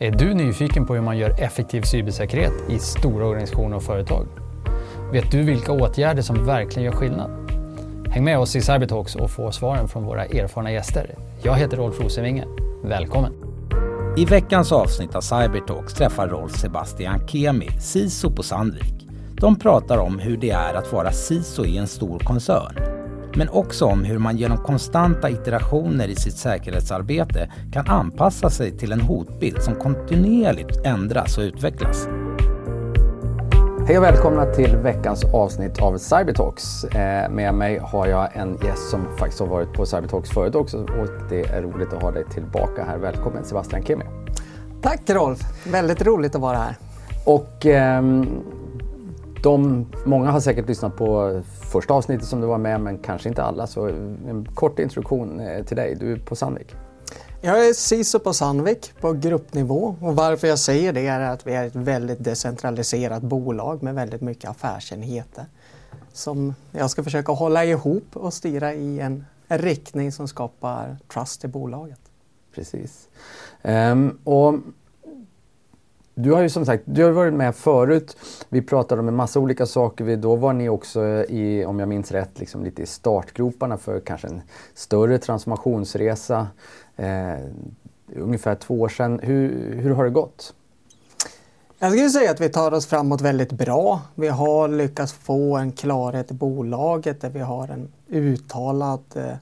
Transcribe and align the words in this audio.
Är 0.00 0.10
du 0.10 0.34
nyfiken 0.34 0.86
på 0.86 0.94
hur 0.94 1.00
man 1.00 1.18
gör 1.18 1.40
effektiv 1.40 1.82
cybersäkerhet 1.82 2.52
i 2.68 2.78
stora 2.78 3.26
organisationer 3.26 3.76
och 3.76 3.82
företag? 3.82 4.26
Vet 5.12 5.30
du 5.30 5.42
vilka 5.42 5.72
åtgärder 5.72 6.22
som 6.22 6.46
verkligen 6.46 6.84
gör 6.84 6.92
skillnad? 6.92 7.30
Häng 8.10 8.24
med 8.24 8.38
oss 8.38 8.56
i 8.56 8.60
Cybertalks 8.60 9.16
och 9.16 9.30
få 9.30 9.52
svaren 9.52 9.88
från 9.88 10.04
våra 10.04 10.24
erfarna 10.24 10.72
gäster. 10.72 11.14
Jag 11.42 11.54
heter 11.54 11.76
Rolf 11.76 12.00
Rosenvinge. 12.00 12.44
Välkommen! 12.84 13.32
I 14.16 14.24
veckans 14.24 14.72
avsnitt 14.72 15.14
av 15.14 15.20
Cybertalks 15.20 15.94
träffar 15.94 16.28
Rolf 16.28 16.52
Sebastian 16.52 17.28
Kemi, 17.28 17.68
CISO 17.80 18.30
på 18.30 18.42
Sandvik. 18.42 19.06
De 19.40 19.58
pratar 19.58 19.98
om 19.98 20.18
hur 20.18 20.36
det 20.36 20.50
är 20.50 20.74
att 20.74 20.92
vara 20.92 21.12
CISO 21.12 21.64
i 21.64 21.78
en 21.78 21.86
stor 21.86 22.18
koncern 22.18 22.97
men 23.38 23.48
också 23.48 23.84
om 23.84 24.04
hur 24.04 24.18
man 24.18 24.36
genom 24.36 24.58
konstanta 24.58 25.30
iterationer 25.30 26.08
i 26.08 26.16
sitt 26.16 26.36
säkerhetsarbete 26.36 27.50
kan 27.72 27.86
anpassa 27.88 28.50
sig 28.50 28.78
till 28.78 28.92
en 28.92 29.00
hotbild 29.00 29.62
som 29.62 29.74
kontinuerligt 29.74 30.86
ändras 30.86 31.38
och 31.38 31.42
utvecklas. 31.42 32.08
Hej 33.86 33.98
och 33.98 34.04
välkomna 34.04 34.46
till 34.46 34.76
veckans 34.76 35.24
avsnitt 35.24 35.82
av 35.82 35.98
Cybertalks. 35.98 36.84
Eh, 36.84 37.30
med 37.30 37.54
mig 37.54 37.78
har 37.78 38.06
jag 38.06 38.36
en 38.36 38.58
gäst 38.64 38.90
som 38.90 39.16
faktiskt 39.18 39.40
har 39.40 39.46
varit 39.46 39.72
på 39.72 39.86
Cybertalks 39.86 40.30
förut 40.30 40.54
också 40.54 40.78
och 40.78 41.08
det 41.30 41.40
är 41.40 41.62
roligt 41.62 41.92
att 41.92 42.02
ha 42.02 42.10
dig 42.10 42.24
tillbaka 42.24 42.84
här. 42.84 42.98
Välkommen 42.98 43.44
Sebastian 43.44 43.84
Kemi. 43.84 44.04
Tack 44.82 45.00
Rolf, 45.10 45.38
väldigt 45.66 46.02
roligt 46.02 46.34
att 46.34 46.40
vara 46.40 46.56
här. 46.56 46.76
Och 47.24 47.66
ehm, 47.66 48.42
de, 49.42 49.86
många 50.04 50.30
har 50.30 50.40
säkert 50.40 50.68
lyssnat 50.68 50.96
på 50.96 51.40
första 51.72 51.94
avsnittet 51.94 52.26
som 52.26 52.40
du 52.40 52.46
var 52.46 52.58
med 52.58 52.80
men 52.80 52.98
kanske 52.98 53.28
inte 53.28 53.42
alla. 53.42 53.66
Så 53.66 53.86
en 53.88 54.48
kort 54.54 54.78
introduktion 54.78 55.40
eh, 55.40 55.64
till 55.64 55.76
dig. 55.76 55.94
Du 55.94 56.12
är 56.12 56.16
på 56.16 56.36
Sandvik. 56.36 56.74
Jag 57.40 57.68
är 57.68 57.72
CISO 57.72 58.18
på 58.18 58.32
Sandvik 58.32 58.92
på 59.00 59.12
gruppnivå 59.12 59.96
och 60.00 60.16
varför 60.16 60.48
jag 60.48 60.58
säger 60.58 60.92
det 60.92 61.06
är 61.06 61.20
att 61.20 61.46
vi 61.46 61.54
är 61.54 61.66
ett 61.66 61.76
väldigt 61.76 62.24
decentraliserat 62.24 63.22
bolag 63.22 63.82
med 63.82 63.94
väldigt 63.94 64.20
mycket 64.20 64.50
affärsenheter 64.50 65.46
som 66.12 66.54
jag 66.72 66.90
ska 66.90 67.04
försöka 67.04 67.32
hålla 67.32 67.64
ihop 67.64 68.16
och 68.16 68.34
styra 68.34 68.74
i 68.74 69.00
en, 69.00 69.24
en 69.48 69.58
riktning 69.58 70.12
som 70.12 70.28
skapar 70.28 70.96
trust 71.12 71.44
i 71.44 71.48
bolaget. 71.48 72.00
Precis. 72.54 73.08
Um, 73.62 74.18
och 74.24 74.54
du 76.18 76.32
har 76.32 76.40
ju 76.40 76.48
som 76.48 76.66
sagt 76.66 76.82
du 76.86 77.04
har 77.04 77.10
varit 77.10 77.34
med 77.34 77.54
förut. 77.56 78.16
Vi 78.48 78.62
pratade 78.62 79.00
om 79.00 79.08
en 79.08 79.16
massa 79.16 79.40
olika 79.40 79.66
saker. 79.66 80.16
Då 80.16 80.36
var 80.36 80.52
ni 80.52 80.68
också 80.68 81.04
i, 81.28 81.64
om 81.64 81.78
jag 81.78 81.88
minns 81.88 82.12
rätt, 82.12 82.38
liksom 82.38 82.64
lite 82.64 82.82
i 82.82 82.86
startgroparna 82.86 83.76
för 83.76 84.00
kanske 84.00 84.28
en 84.28 84.42
större 84.74 85.18
transformationsresa. 85.18 86.46
Eh, 86.96 87.34
ungefär 88.16 88.54
två 88.54 88.80
år 88.80 88.88
sedan. 88.88 89.20
Hur, 89.22 89.74
hur 89.74 89.90
har 89.90 90.04
det 90.04 90.10
gått? 90.10 90.54
Jag 91.78 91.92
skulle 91.92 92.10
säga 92.10 92.30
att 92.30 92.40
vi 92.40 92.48
tar 92.48 92.74
oss 92.74 92.86
framåt 92.86 93.20
väldigt 93.20 93.52
bra. 93.52 94.00
Vi 94.14 94.28
har 94.28 94.68
lyckats 94.68 95.12
få 95.12 95.56
en 95.56 95.72
klarhet 95.72 96.30
i 96.30 96.34
bolaget 96.34 97.20
där 97.20 97.30
vi 97.30 97.40
har 97.40 97.68
en 97.68 97.88
uttalad 98.08 99.00
eh, 99.14 99.36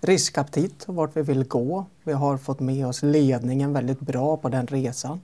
riskaptit 0.00 0.84
och 0.86 0.94
vart 0.94 1.16
vi 1.16 1.22
vill 1.22 1.44
gå. 1.44 1.84
Vi 2.04 2.12
har 2.12 2.36
fått 2.36 2.60
med 2.60 2.86
oss 2.86 3.02
ledningen 3.02 3.72
väldigt 3.72 4.00
bra 4.00 4.36
på 4.36 4.48
den 4.48 4.66
resan 4.66 5.20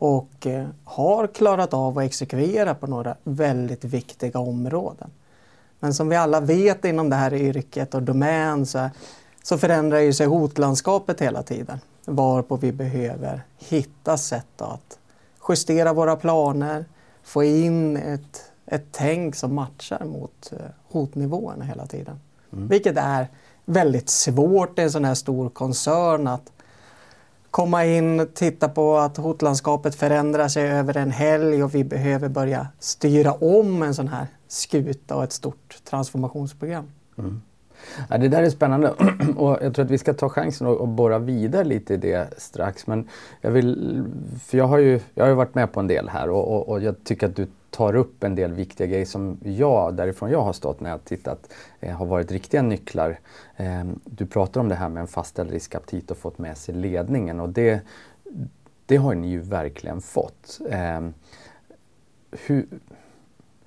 och 0.00 0.46
eh, 0.46 0.66
har 0.84 1.26
klarat 1.26 1.74
av 1.74 1.98
att 1.98 2.04
exekvera 2.04 2.74
på 2.74 2.86
några 2.86 3.16
väldigt 3.24 3.84
viktiga 3.84 4.38
områden. 4.38 5.10
Men 5.80 5.94
som 5.94 6.08
vi 6.08 6.16
alla 6.16 6.40
vet 6.40 6.84
inom 6.84 7.10
det 7.10 7.16
här 7.16 7.34
yrket 7.34 7.94
och 7.94 8.02
domän 8.02 8.66
så, 8.66 8.90
så 9.42 9.58
förändrar 9.58 9.98
ju 9.98 10.12
sig 10.12 10.26
hotlandskapet 10.26 11.20
hela 11.20 11.42
tiden. 11.42 11.80
Varpå 12.04 12.56
vi 12.56 12.72
behöver 12.72 13.42
hitta 13.58 14.18
sätt 14.18 14.62
att 14.62 14.98
justera 15.48 15.92
våra 15.92 16.16
planer, 16.16 16.84
få 17.22 17.44
in 17.44 17.96
ett, 17.96 18.44
ett 18.66 18.84
tänk 18.90 19.36
som 19.36 19.54
matchar 19.54 20.04
mot 20.04 20.52
eh, 20.52 20.58
hotnivåerna 20.88 21.64
hela 21.64 21.86
tiden. 21.86 22.20
Mm. 22.52 22.68
Vilket 22.68 22.96
är 22.96 23.28
väldigt 23.64 24.08
svårt 24.08 24.78
i 24.78 24.82
en 24.82 24.90
sån 24.90 25.04
här 25.04 25.14
stor 25.14 25.48
koncern 25.48 26.26
att 26.26 26.52
komma 27.50 27.84
in, 27.84 28.20
och 28.20 28.34
titta 28.34 28.68
på 28.68 28.98
att 28.98 29.16
hotlandskapet 29.16 29.94
förändrar 29.94 30.48
sig 30.48 30.70
över 30.70 30.96
en 30.96 31.10
helg 31.10 31.62
och 31.64 31.74
vi 31.74 31.84
behöver 31.84 32.28
börja 32.28 32.66
styra 32.78 33.32
om 33.32 33.82
en 33.82 33.94
sån 33.94 34.08
här 34.08 34.26
skuta 34.48 35.16
och 35.16 35.24
ett 35.24 35.32
stort 35.32 35.78
transformationsprogram. 35.84 36.90
Mm. 37.18 37.42
Ja, 38.08 38.18
det 38.18 38.28
där 38.28 38.42
är 38.42 38.50
spännande 38.50 38.90
och 39.36 39.58
jag 39.62 39.74
tror 39.74 39.84
att 39.84 39.90
vi 39.90 39.98
ska 39.98 40.14
ta 40.14 40.28
chansen 40.28 40.66
och, 40.66 40.76
och 40.76 40.88
borra 40.88 41.18
vidare 41.18 41.64
lite 41.64 41.94
i 41.94 41.96
det 41.96 42.28
strax. 42.36 42.86
Men 42.86 43.08
jag 43.40 43.50
vill, 43.50 44.02
för 44.46 44.58
jag 44.58 44.66
har 44.66 44.78
ju, 44.78 45.00
jag 45.14 45.26
har 45.26 45.32
varit 45.32 45.54
med 45.54 45.72
på 45.72 45.80
en 45.80 45.86
del 45.86 46.08
här 46.08 46.30
och, 46.30 46.56
och, 46.56 46.68
och 46.68 46.82
jag 46.82 47.04
tycker 47.04 47.26
att 47.26 47.36
du 47.36 47.46
tar 47.70 47.94
upp 47.94 48.24
en 48.24 48.34
del 48.34 48.52
viktiga 48.52 48.86
grejer 48.86 49.04
som 49.04 49.38
jag, 49.42 49.94
därifrån 49.94 50.30
jag 50.30 50.42
har 50.42 50.52
stått 50.52 50.80
när 50.80 50.90
jag 50.90 51.04
tittat, 51.04 51.52
eh, 51.80 51.96
har 51.96 52.06
varit 52.06 52.32
riktiga 52.32 52.62
nycklar. 52.62 53.18
Eh, 53.56 53.84
du 54.04 54.26
pratar 54.26 54.60
om 54.60 54.68
det 54.68 54.74
här 54.74 54.88
med 54.88 55.00
en 55.00 55.06
fastställd 55.06 55.50
riskaptit 55.50 56.10
och 56.10 56.16
fått 56.16 56.38
med 56.38 56.56
sig 56.56 56.74
ledningen 56.74 57.40
och 57.40 57.48
det, 57.48 57.80
det 58.86 58.96
har 58.96 59.14
ni 59.14 59.28
ju 59.30 59.40
verkligen 59.40 60.00
fått. 60.00 60.60
Eh, 60.70 61.00
hur, 62.46 62.66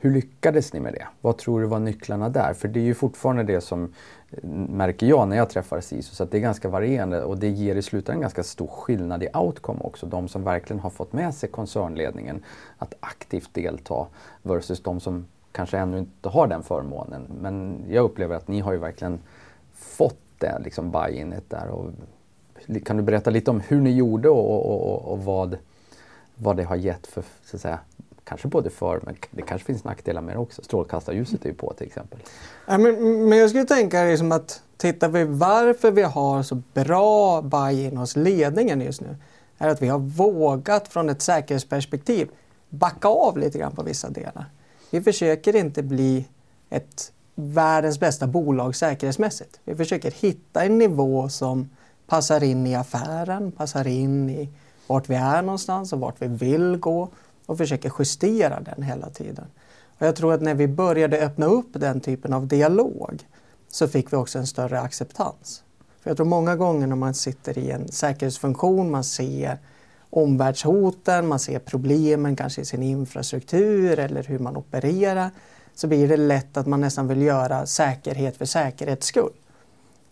hur 0.04 0.12
lyckades 0.12 0.74
ni 0.74 0.80
med 0.80 0.94
det? 0.94 1.08
Vad 1.22 1.38
tror 1.38 1.62
du 1.62 1.68
var 1.68 1.80
nycklarna 1.80 2.30
där? 2.30 2.54
För 2.54 2.68
det 2.68 2.80
är 2.80 2.84
ju 2.84 2.94
fortfarande 2.94 3.44
det 3.44 3.62
som 3.62 3.94
eh, 4.32 4.50
märker 4.50 5.08
jag 5.08 5.28
när 5.28 5.38
jag 5.38 5.50
träffar 5.50 5.82
CISO, 5.82 6.16
så 6.16 6.24
att 6.24 6.32
det 6.32 6.38
är 6.38 6.42
ganska 6.42 6.70
varierande 6.70 7.24
och 7.24 7.38
det 7.38 7.50
ger 7.50 7.76
i 7.76 7.82
slutändan 7.82 8.22
ganska 8.22 8.44
stor 8.44 8.68
skillnad 8.68 9.24
i 9.24 9.28
outcome 9.34 9.80
också. 9.84 10.06
De 10.06 10.28
som 10.28 10.44
verkligen 10.44 10.80
har 10.80 10.90
fått 10.90 11.14
med 11.14 11.34
sig 11.34 11.50
koncernledningen 11.50 12.44
att 12.78 12.94
aktivt 13.00 13.54
delta 13.54 14.08
versus 14.42 14.84
de 14.84 15.00
som 15.00 15.26
kanske 15.52 15.78
ännu 15.78 15.98
inte 15.98 16.30
har 16.30 16.48
den 16.48 16.64
förmånen. 16.64 17.28
Men 17.42 17.86
jag 17.90 18.06
upplever 18.06 18.36
att 18.36 18.48
ni 18.48 18.60
har 18.60 18.72
ju 18.72 18.80
verkligen 18.80 19.20
fått 19.74 20.22
det 20.38 20.60
liksom 20.64 20.92
buy-inet 20.92 21.50
där. 21.50 21.68
Och, 21.68 21.92
kan 22.86 22.98
du 22.98 23.04
berätta 23.04 23.30
lite 23.30 23.52
om 23.52 23.60
hur 23.60 23.82
ni 23.82 23.92
gjorde 23.92 24.30
och, 24.30 24.56
och, 24.56 24.94
och, 24.94 25.12
och 25.12 25.24
vad, 25.24 25.58
vad 26.36 26.58
det 26.58 26.64
har 26.64 26.76
gett 26.76 27.08
för 27.08 27.24
så 27.44 27.58
att 27.58 27.62
säga, 27.62 27.80
kanske 28.24 28.48
både 28.48 28.70
för, 28.70 29.02
men 29.04 29.16
det 29.32 29.42
kanske 29.42 29.66
finns 29.66 29.84
nackdelar 29.84 30.22
med 30.22 30.36
det 30.36 30.40
också. 30.40 30.64
Strålkastarljuset 30.64 31.46
är 31.46 31.50
ju 31.50 31.56
på 31.56 31.74
till 31.74 31.88
exempel. 31.88 32.20
Ja, 32.68 32.78
men, 32.78 33.30
men 33.30 33.38
jag 33.38 33.50
skulle 33.50 33.66
tänka 33.66 34.04
liksom 34.04 34.32
att 34.32 34.62
tittar 34.78 35.10
vi 35.10 35.24
varför 35.24 35.92
vi 35.92 36.02
har 36.02 36.44
så 36.44 36.62
bra 36.74 37.42
buy-in 37.42 37.98
hos 37.98 38.16
ledningen 38.16 38.82
just 38.82 39.02
nu 39.02 39.16
är 39.58 39.70
att 39.70 39.82
vi 39.82 39.88
har 39.88 40.00
vågat 40.00 40.88
från 40.88 41.10
ett 41.10 41.22
säkerhetsperspektiv 41.22 42.30
backa 42.70 43.08
av 43.08 43.38
lite 43.38 43.58
grann 43.58 43.76
på 43.76 43.84
vissa 43.84 44.10
delar. 44.10 44.46
Vi 44.90 45.02
försöker 45.02 45.56
inte 45.56 45.84
bli 45.84 46.26
ett 46.70 47.12
världens 47.36 48.00
bästa 48.00 48.28
bolag 48.28 48.76
säkerhetsmässigt. 48.76 49.60
Vi 49.64 49.76
försöker 49.76 50.12
hitta 50.12 50.64
en 50.64 50.78
nivå 50.78 51.30
som 51.30 51.70
passar 52.08 52.44
in 52.44 52.68
i 52.68 52.76
affären, 52.76 53.52
passar 53.52 53.88
in 53.88 54.30
i 54.30 54.50
vart 54.88 55.10
vi 55.10 55.16
är 55.16 55.42
någonstans 55.42 55.94
och 55.94 56.00
vart 56.00 56.22
vi 56.22 56.28
vill 56.28 56.78
gå 56.78 57.10
och 57.46 57.58
försöker 57.58 57.92
justera 58.00 58.60
den 58.60 58.84
hela 58.84 59.10
tiden. 59.10 59.46
Och 59.98 60.08
jag 60.08 60.16
tror 60.16 60.34
att 60.34 60.42
när 60.42 60.54
vi 60.56 60.68
började 60.68 61.20
öppna 61.20 61.46
upp 61.46 61.70
den 61.74 62.02
typen 62.02 62.34
av 62.34 62.48
dialog 62.48 63.28
så 63.68 63.88
fick 63.88 64.14
vi 64.14 64.18
också 64.18 64.40
en 64.40 64.48
större 64.48 64.80
acceptans. 64.80 65.64
För 66.02 66.10
jag 66.10 66.18
tror 66.18 66.28
många 66.28 66.56
gånger 66.56 66.88
när 66.88 66.96
man 66.96 67.14
sitter 67.14 67.58
i 67.58 67.72
en 67.72 67.88
säkerhetsfunktion, 67.88 68.92
man 68.92 69.04
ser 69.04 69.58
omvärldshoten, 70.10 71.28
man 71.28 71.40
ser 71.40 71.60
problemen 71.60 72.36
kanske 72.36 72.62
i 72.62 72.66
sin 72.66 72.84
infrastruktur 72.84 74.00
eller 74.00 74.24
hur 74.24 74.40
man 74.40 74.58
opererar 74.58 75.32
så 75.76 75.88
blir 75.88 76.08
det 76.08 76.18
lätt 76.18 76.58
att 76.58 76.68
man 76.68 76.82
nästan 76.82 77.08
vill 77.08 77.22
göra 77.22 77.66
säkerhet 77.66 78.38
för 78.38 78.46
säkerhets 78.46 79.08
skull. 79.08 79.34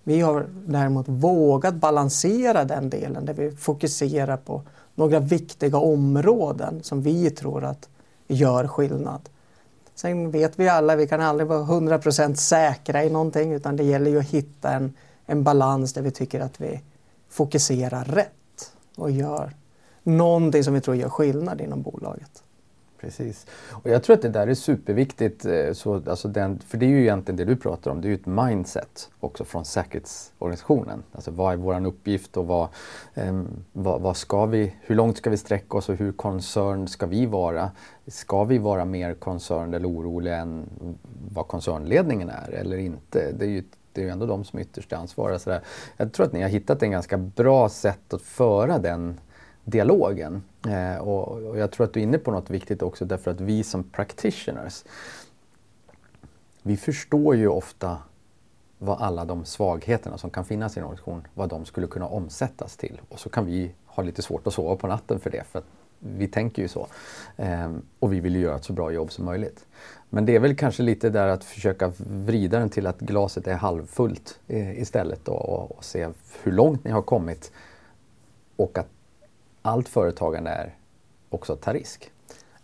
Vi 0.04 0.22
har 0.22 0.46
däremot 0.66 1.08
vågat 1.08 1.76
balansera 1.76 2.64
den 2.64 2.90
delen 2.90 3.26
där 3.26 3.34
vi 3.34 3.52
fokuserar 3.52 4.38
på 4.38 4.62
några 5.02 5.20
viktiga 5.20 5.78
områden 5.78 6.84
som 6.84 7.02
vi 7.02 7.30
tror 7.30 7.64
att 7.64 7.90
gör 8.28 8.68
skillnad. 8.68 9.30
Sen 9.96 10.32
vet 10.32 10.60
vi 10.60 10.70
alla, 10.70 10.96
vi 10.96 11.08
kan 11.08 11.22
aldrig 11.22 11.48
vara 11.48 11.66
100% 11.66 12.36
säkra 12.36 13.04
i 13.04 13.10
någonting 13.10 13.54
utan 13.54 13.76
det 13.76 13.84
gäller 13.84 14.12
ju 14.12 14.20
att 14.20 14.30
hitta 14.30 14.72
en, 14.72 14.94
en 15.26 15.44
balans 15.44 15.94
där 15.94 16.02
vi 16.02 16.12
tycker 16.12 16.40
att 16.40 16.62
vi 16.62 16.82
fokuserar 17.30 18.06
rätt 18.06 18.74
och 18.96 19.12
gör 19.12 19.52
någonting 20.04 20.64
som 20.64 20.74
vi 20.74 20.82
tror 20.82 20.96
gör 20.96 21.10
skillnad 21.10 21.62
inom 21.62 21.82
bolaget. 21.82 22.44
Precis. 23.02 23.48
Och 23.72 23.90
jag 23.90 24.04
tror 24.04 24.16
att 24.16 24.22
det 24.22 24.30
där 24.30 24.48
är 24.48 24.54
superviktigt. 24.54 25.46
Eh, 25.46 25.74
så, 25.74 25.96
alltså 25.96 26.28
den, 26.28 26.60
för 26.60 26.78
det 26.78 26.86
är 26.86 26.90
ju 26.90 27.02
egentligen 27.02 27.38
det 27.38 27.46
du 27.46 27.56
pratar 27.56 27.92
om. 27.92 28.02
Det 28.02 28.08
är 28.08 28.10
ju 28.10 28.16
ett 28.16 28.26
mindset 28.26 29.10
också 29.20 29.46
från 29.46 29.66
säkerhetsorganisationen. 29.66 31.04
Alltså 31.12 31.32
vad 31.32 31.54
är 31.54 31.58
vår 31.58 31.86
uppgift 31.86 32.38
och 32.38 32.48
vad, 32.48 32.68
eh, 33.14 33.42
vad, 33.74 34.02
vad, 34.02 34.18
ska 34.18 34.46
vi, 34.46 34.76
hur 34.82 34.96
långt 34.96 35.18
ska 35.18 35.30
vi 35.30 35.38
sträcka 35.38 35.78
oss 35.78 35.90
och 35.90 35.96
hur 35.96 36.12
koncern 36.12 36.88
ska 36.88 37.06
vi 37.06 37.26
vara? 37.26 37.72
Ska 38.08 38.44
vi 38.44 38.58
vara 38.58 38.86
mer 38.86 39.14
koncern 39.14 39.74
eller 39.74 39.90
oroliga 39.90 40.38
än 40.38 40.70
vad 41.32 41.48
koncernledningen 41.48 42.30
är 42.30 42.52
eller 42.52 42.78
inte? 42.78 43.32
Det 43.32 43.46
är 43.46 43.50
ju 43.50 43.64
det 43.94 44.02
är 44.02 44.06
ju 44.06 44.12
ändå 44.12 44.26
de 44.26 44.44
som 44.44 44.60
ytterst 44.60 44.94
är 44.94 44.98
ansvariga. 44.98 45.62
Jag 45.98 46.14
tror 46.14 46.26
att 46.26 46.34
ni 46.34 46.42
har 46.42 46.50
hittat 46.50 46.84
en 46.84 46.92
ganska 46.92 47.18
bra 47.18 47.70
sätt 47.70 48.14
att 48.14 48.22
föra 48.22 48.78
den 48.78 49.20
dialogen. 49.66 50.44
Eh, 50.68 51.02
och, 51.02 51.28
och, 51.28 51.58
jag 51.58 51.72
tror 51.72 51.86
att 51.86 51.94
du 51.94 52.00
är 52.00 52.04
inne 52.04 52.18
på 52.18 52.32
något 52.32 52.50
viktigt 52.50 52.82
också 52.82 53.06
därför 53.06 53.32
att 53.32 53.42
vi 53.42 53.64
som 53.64 53.84
practitioners, 53.84 54.84
vi 56.62 56.78
förstår 56.78 57.36
ju 57.36 57.48
ofta 57.48 57.98
vad 58.78 59.02
alla 59.02 59.26
de 59.26 59.46
svagheterna 59.46 60.18
som 60.18 60.30
kan 60.30 60.46
finnas 60.46 60.78
i 60.78 60.80
en 60.80 60.86
organisation, 60.86 61.28
vad 61.34 61.50
de 61.50 61.66
skulle 61.66 61.88
kunna 61.88 62.08
omsättas 62.08 62.78
till. 62.78 63.02
Och 63.10 63.20
så 63.20 63.30
kan 63.30 63.46
vi 63.46 63.72
ha 63.86 64.04
lite 64.04 64.22
svårt 64.22 64.48
att 64.48 64.54
sova 64.54 64.76
på 64.76 64.88
natten 64.88 65.20
för 65.20 65.30
det, 65.30 65.44
för 65.44 65.60
att 65.60 65.66
vi 66.00 66.28
tänker 66.28 66.62
ju 66.62 66.68
så. 66.68 66.88
Ehm, 67.38 67.82
och 68.00 68.14
vi 68.14 68.20
vill 68.20 68.36
ju 68.36 68.42
göra 68.42 68.56
ett 68.56 68.64
så 68.64 68.74
bra 68.74 68.92
jobb 68.92 69.12
som 69.12 69.26
möjligt. 69.26 69.66
Men 70.10 70.26
det 70.26 70.36
är 70.36 70.40
väl 70.40 70.56
kanske 70.56 70.84
lite 70.84 71.10
där 71.10 71.28
att 71.28 71.44
försöka 71.44 71.92
vrida 71.98 72.60
den 72.60 72.70
till 72.70 72.88
att 72.88 73.00
glaset 73.00 73.48
är 73.48 73.54
halvfullt 73.54 74.40
eh, 74.48 74.82
istället 74.82 75.26
då, 75.26 75.32
och, 75.32 75.72
och 75.78 75.84
se 75.84 76.10
hur 76.44 76.52
långt 76.52 76.84
ni 76.84 76.92
har 76.92 77.02
kommit. 77.02 77.52
Och 78.56 78.78
att 78.78 78.88
allt 79.62 79.90
företagande 79.90 80.50
är 80.50 80.76
också 81.30 81.54
att 81.54 81.62
ta 81.62 81.74
risk. 81.74 82.12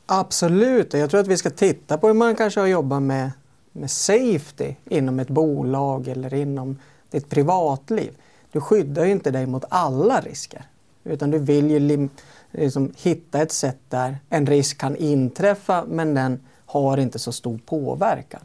Absolut, 0.05 0.93
jag 0.93 1.09
tror 1.09 1.19
att 1.19 1.27
vi 1.27 1.37
ska 1.37 1.49
titta 1.49 1.97
på 1.97 2.07
hur 2.07 2.13
man 2.13 2.35
kanske 2.35 2.59
har 2.59 2.67
jobbat 2.67 3.01
med, 3.01 3.31
med 3.71 3.91
safety 3.91 4.75
inom 4.89 5.19
ett 5.19 5.29
bolag 5.29 6.07
eller 6.07 6.33
inom 6.33 6.79
ditt 7.11 7.29
privatliv. 7.29 8.17
Du 8.51 8.61
skyddar 8.61 9.05
ju 9.05 9.11
inte 9.11 9.31
dig 9.31 9.45
mot 9.45 9.65
alla 9.69 10.21
risker. 10.21 10.65
Utan 11.03 11.31
du 11.31 11.39
vill 11.39 11.71
ju 11.71 12.09
liksom 12.51 12.91
hitta 12.97 13.41
ett 13.41 13.51
sätt 13.51 13.77
där 13.89 14.17
en 14.29 14.45
risk 14.45 14.77
kan 14.77 14.95
inträffa 14.95 15.85
men 15.87 16.13
den 16.13 16.39
har 16.65 16.97
inte 16.97 17.19
så 17.19 17.31
stor 17.31 17.59
påverkan. 17.65 18.41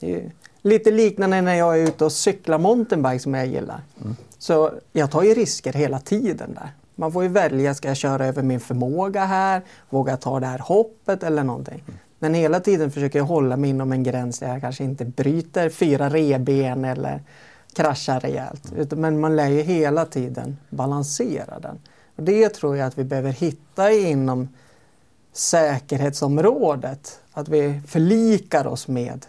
Det 0.00 0.14
är 0.14 0.32
lite 0.62 0.90
liknande 0.90 1.40
när 1.40 1.54
jag 1.54 1.78
är 1.78 1.82
ute 1.82 2.04
och 2.04 2.12
cyklar 2.12 2.58
mountainbike 2.58 3.18
som 3.18 3.34
jag 3.34 3.46
gillar. 3.46 3.80
Mm. 4.00 4.16
Så 4.38 4.72
jag 4.92 5.10
tar 5.10 5.22
ju 5.22 5.34
risker 5.34 5.72
hela 5.72 5.98
tiden 5.98 6.54
där. 6.54 6.70
Man 6.94 7.12
får 7.12 7.22
ju 7.22 7.28
välja, 7.28 7.74
ska 7.74 7.88
jag 7.88 7.96
köra 7.96 8.26
över 8.26 8.42
min 8.42 8.60
förmåga 8.60 9.24
här? 9.24 9.62
Våga 9.90 10.16
ta 10.16 10.40
det 10.40 10.46
här 10.46 10.58
hoppet 10.58 11.22
eller 11.22 11.44
någonting? 11.44 11.84
Mm. 11.88 11.98
Men 12.18 12.34
hela 12.34 12.60
tiden 12.60 12.90
försöker 12.90 13.18
jag 13.18 13.26
hålla 13.26 13.56
mig 13.56 13.70
inom 13.70 13.92
en 13.92 14.02
gräns 14.02 14.38
där 14.38 14.48
jag 14.48 14.60
kanske 14.60 14.84
inte 14.84 15.04
bryter 15.04 15.68
fyra 15.68 16.10
reben 16.10 16.84
eller 16.84 17.22
kraschar 17.72 18.20
rejält. 18.20 18.72
Mm. 18.72 19.00
Men 19.00 19.20
man 19.20 19.36
lär 19.36 19.48
ju 19.48 19.62
hela 19.62 20.06
tiden 20.06 20.56
balansera 20.70 21.58
den. 21.58 21.78
Och 22.16 22.22
det 22.22 22.48
tror 22.48 22.76
jag 22.76 22.86
att 22.86 22.98
vi 22.98 23.04
behöver 23.04 23.30
hitta 23.32 23.92
inom 23.92 24.48
säkerhetsområdet. 25.32 27.20
Att 27.32 27.48
vi 27.48 27.80
förlikar 27.86 28.66
oss 28.66 28.88
med 28.88 29.26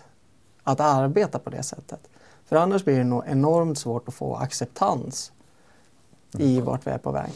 att 0.64 0.80
arbeta 0.80 1.40
på 1.40 1.50
det 1.50 1.64
sättet. 1.64 2.00
För 2.46 2.56
annars 2.56 2.84
blir 2.86 2.98
det 2.98 3.04
nog 3.04 3.24
enormt 3.28 3.78
svårt 3.78 4.08
att 4.08 4.14
få 4.14 4.36
acceptans 4.36 5.32
i 6.38 6.54
mm. 6.54 6.66
vart 6.66 6.88
vi 6.88 6.92
är 6.92 6.98
på 6.98 7.12
väg. 7.12 7.32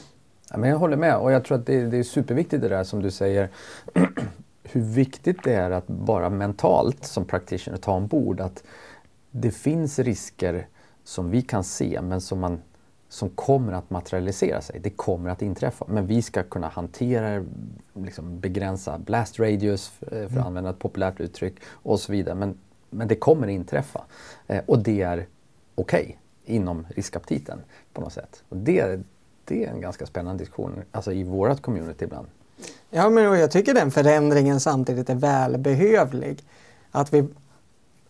Ja, 0.52 0.58
men 0.58 0.70
jag 0.70 0.78
håller 0.78 0.98
med 0.98 1.18
och 1.18 1.32
jag 1.32 1.46
tror 1.46 1.58
att 1.58 1.66
det, 1.66 1.86
det 1.86 1.98
är 1.98 2.04
superviktigt 2.04 2.62
det 2.62 2.70
där 2.70 2.84
som 2.84 3.02
du 3.02 3.12
säger. 3.12 3.50
hur 4.64 4.82
viktigt 4.82 5.44
det 5.44 5.54
är 5.54 5.72
att 5.72 5.88
bara 5.88 6.30
mentalt 6.30 7.06
som 7.06 7.26
practitioner 7.26 7.78
ta 7.78 7.92
ombord 7.92 8.40
att 8.40 8.64
det 9.32 9.52
finns 9.52 10.00
risker 10.00 10.68
som 11.04 11.30
vi 11.30 11.42
kan 11.42 11.64
se 11.64 12.02
men 12.02 12.22
som 12.22 12.40
man 12.40 12.62
som 13.10 13.30
kommer 13.30 13.74
att 13.74 13.90
materialisera 13.90 14.62
sig. 14.62 14.80
Det 14.80 14.90
kommer 14.90 15.30
att 15.30 15.42
inträffa. 15.42 15.86
Men 15.90 16.08
vi 16.08 16.22
ska 16.22 16.44
kunna 16.44 16.68
hantera 16.68 17.46
liksom 17.94 18.40
begränsa 18.40 18.98
blast 18.98 19.40
radius, 19.40 19.88
för, 19.88 20.06
för 20.06 20.26
att 20.26 20.32
mm. 20.32 20.44
använda 20.44 20.70
ett 20.70 20.80
populärt 20.80 21.20
uttryck, 21.20 21.56
och 21.66 22.00
så 22.00 22.12
vidare. 22.12 22.36
Men, 22.36 22.58
men 22.90 23.08
det 23.08 23.16
kommer 23.16 23.48
inträffa. 23.48 24.02
Eh, 24.48 24.64
och 24.66 24.80
det 24.80 25.02
är 25.02 25.28
okej 25.76 26.02
okay, 26.02 26.56
inom 26.56 26.88
riskaptiten 26.96 27.60
på 27.94 28.02
något 28.02 28.14
sätt. 28.14 28.44
Och 28.50 28.58
det, 28.58 29.00
det 29.48 29.66
är 29.66 29.70
en 29.70 29.82
ganska 29.82 30.06
spännande 30.06 30.44
diskussion 30.44 30.84
alltså 30.92 31.12
i 31.12 31.24
vårt 31.24 31.62
community 31.62 32.06
ibland. 32.06 32.28
Ja, 32.90 33.10
men 33.10 33.24
jag 33.24 33.52
tycker 33.52 33.74
den 33.74 33.92
förändringen 33.92 34.60
samtidigt 34.60 35.10
är 35.10 35.16
välbehövlig. 35.16 36.44
Att 36.92 37.14
vi 37.14 37.28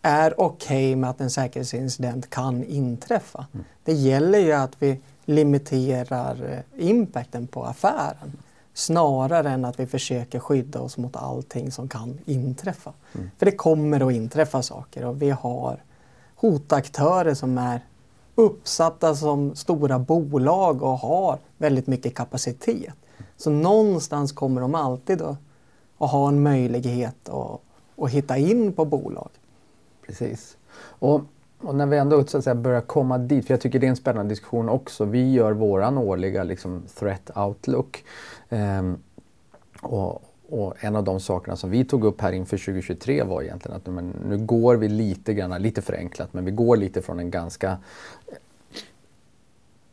är 0.02 0.42
okej 0.42 0.92
okay 0.92 0.96
med 0.96 1.10
att 1.10 1.22
en 1.22 1.30
säkerhetsincident 1.30 2.30
kan 2.30 2.64
inträffa. 2.64 3.46
Mm. 3.54 3.66
Det 3.84 3.94
gäller 3.94 4.40
ju 4.40 4.54
att 4.54 4.76
vi 4.80 5.00
limiterar 5.26 6.64
eh, 6.78 6.88
impacten 6.90 7.48
på 7.48 7.66
affären 7.66 8.38
snarare 8.74 9.50
än 9.50 9.66
att 9.66 9.80
vi 9.80 9.86
försöker 9.86 10.40
skydda 10.40 10.80
oss 10.80 10.98
mot 10.98 11.16
allting 11.16 11.72
som 11.72 11.88
kan 11.88 12.20
inträffa. 12.26 12.94
Mm. 13.16 13.32
För 13.38 13.46
det 13.46 13.52
kommer 13.52 14.08
att 14.08 14.14
inträffa 14.14 14.62
saker 14.62 15.06
och 15.06 15.22
vi 15.22 15.30
har 15.30 15.84
hotaktörer 16.36 17.34
som 17.34 17.58
är 17.58 17.82
uppsatta 18.38 19.16
som 19.16 19.56
stora 19.56 20.00
bolag 20.00 20.84
och 20.84 20.98
har 20.98 21.40
väldigt 21.58 21.88
mycket 21.88 22.16
kapacitet. 22.16 22.94
Så 23.38 23.50
någonstans 23.50 24.32
kommer 24.32 24.62
de 24.62 24.76
alltid 24.76 25.22
att, 25.22 25.38
att 25.98 26.12
ha 26.12 26.28
en 26.28 26.44
möjlighet 26.44 27.30
att, 27.30 27.62
att 27.98 28.10
hitta 28.10 28.38
in 28.38 28.74
på 28.74 28.86
bolag. 28.86 29.30
Precis. 30.06 30.58
Och, 30.78 31.22
och, 31.62 31.76
när 31.76 31.86
vi 31.86 31.98
ändå 31.98 32.24
så 32.24 32.38
att 32.38 32.44
säga, 32.44 32.56
börjar 32.56 32.82
komma 32.82 33.18
dit, 33.18 33.48
för 33.48 33.54
jag 33.54 33.62
tycker 33.62 33.80
det 33.80 33.86
är 33.86 33.90
en 33.90 33.96
spännande 33.96 34.30
diskussion 34.30 34.70
också. 34.70 35.06
Vi 35.06 35.32
gör 35.32 35.52
våran 35.52 35.98
årliga 35.98 36.44
liksom, 36.44 36.84
threat 37.00 37.38
outlook. 37.38 38.04
Um, 38.50 38.98
och, 39.82 40.22
och, 40.50 40.84
en 40.84 40.96
av 40.96 41.04
de 41.04 41.20
sakerna 41.20 41.56
som 41.56 41.70
vi 41.70 41.86
tog 41.86 42.04
upp 42.04 42.22
här 42.22 42.32
inför 42.32 42.58
2023 42.58 43.24
var 43.24 43.42
egentligen 43.42 43.78
att 43.78 43.88
men, 43.88 44.14
nu 44.30 44.38
går 44.38 44.76
vi 44.76 44.90
lite 44.90 45.34
grann, 45.34 45.62
lite 45.62 45.82
förenklat, 45.82 46.34
men 46.34 46.46
vi 46.46 46.52
går 46.52 46.78
lite 46.78 47.02
från 47.02 47.20
en 47.20 47.32
ganska 47.32 47.78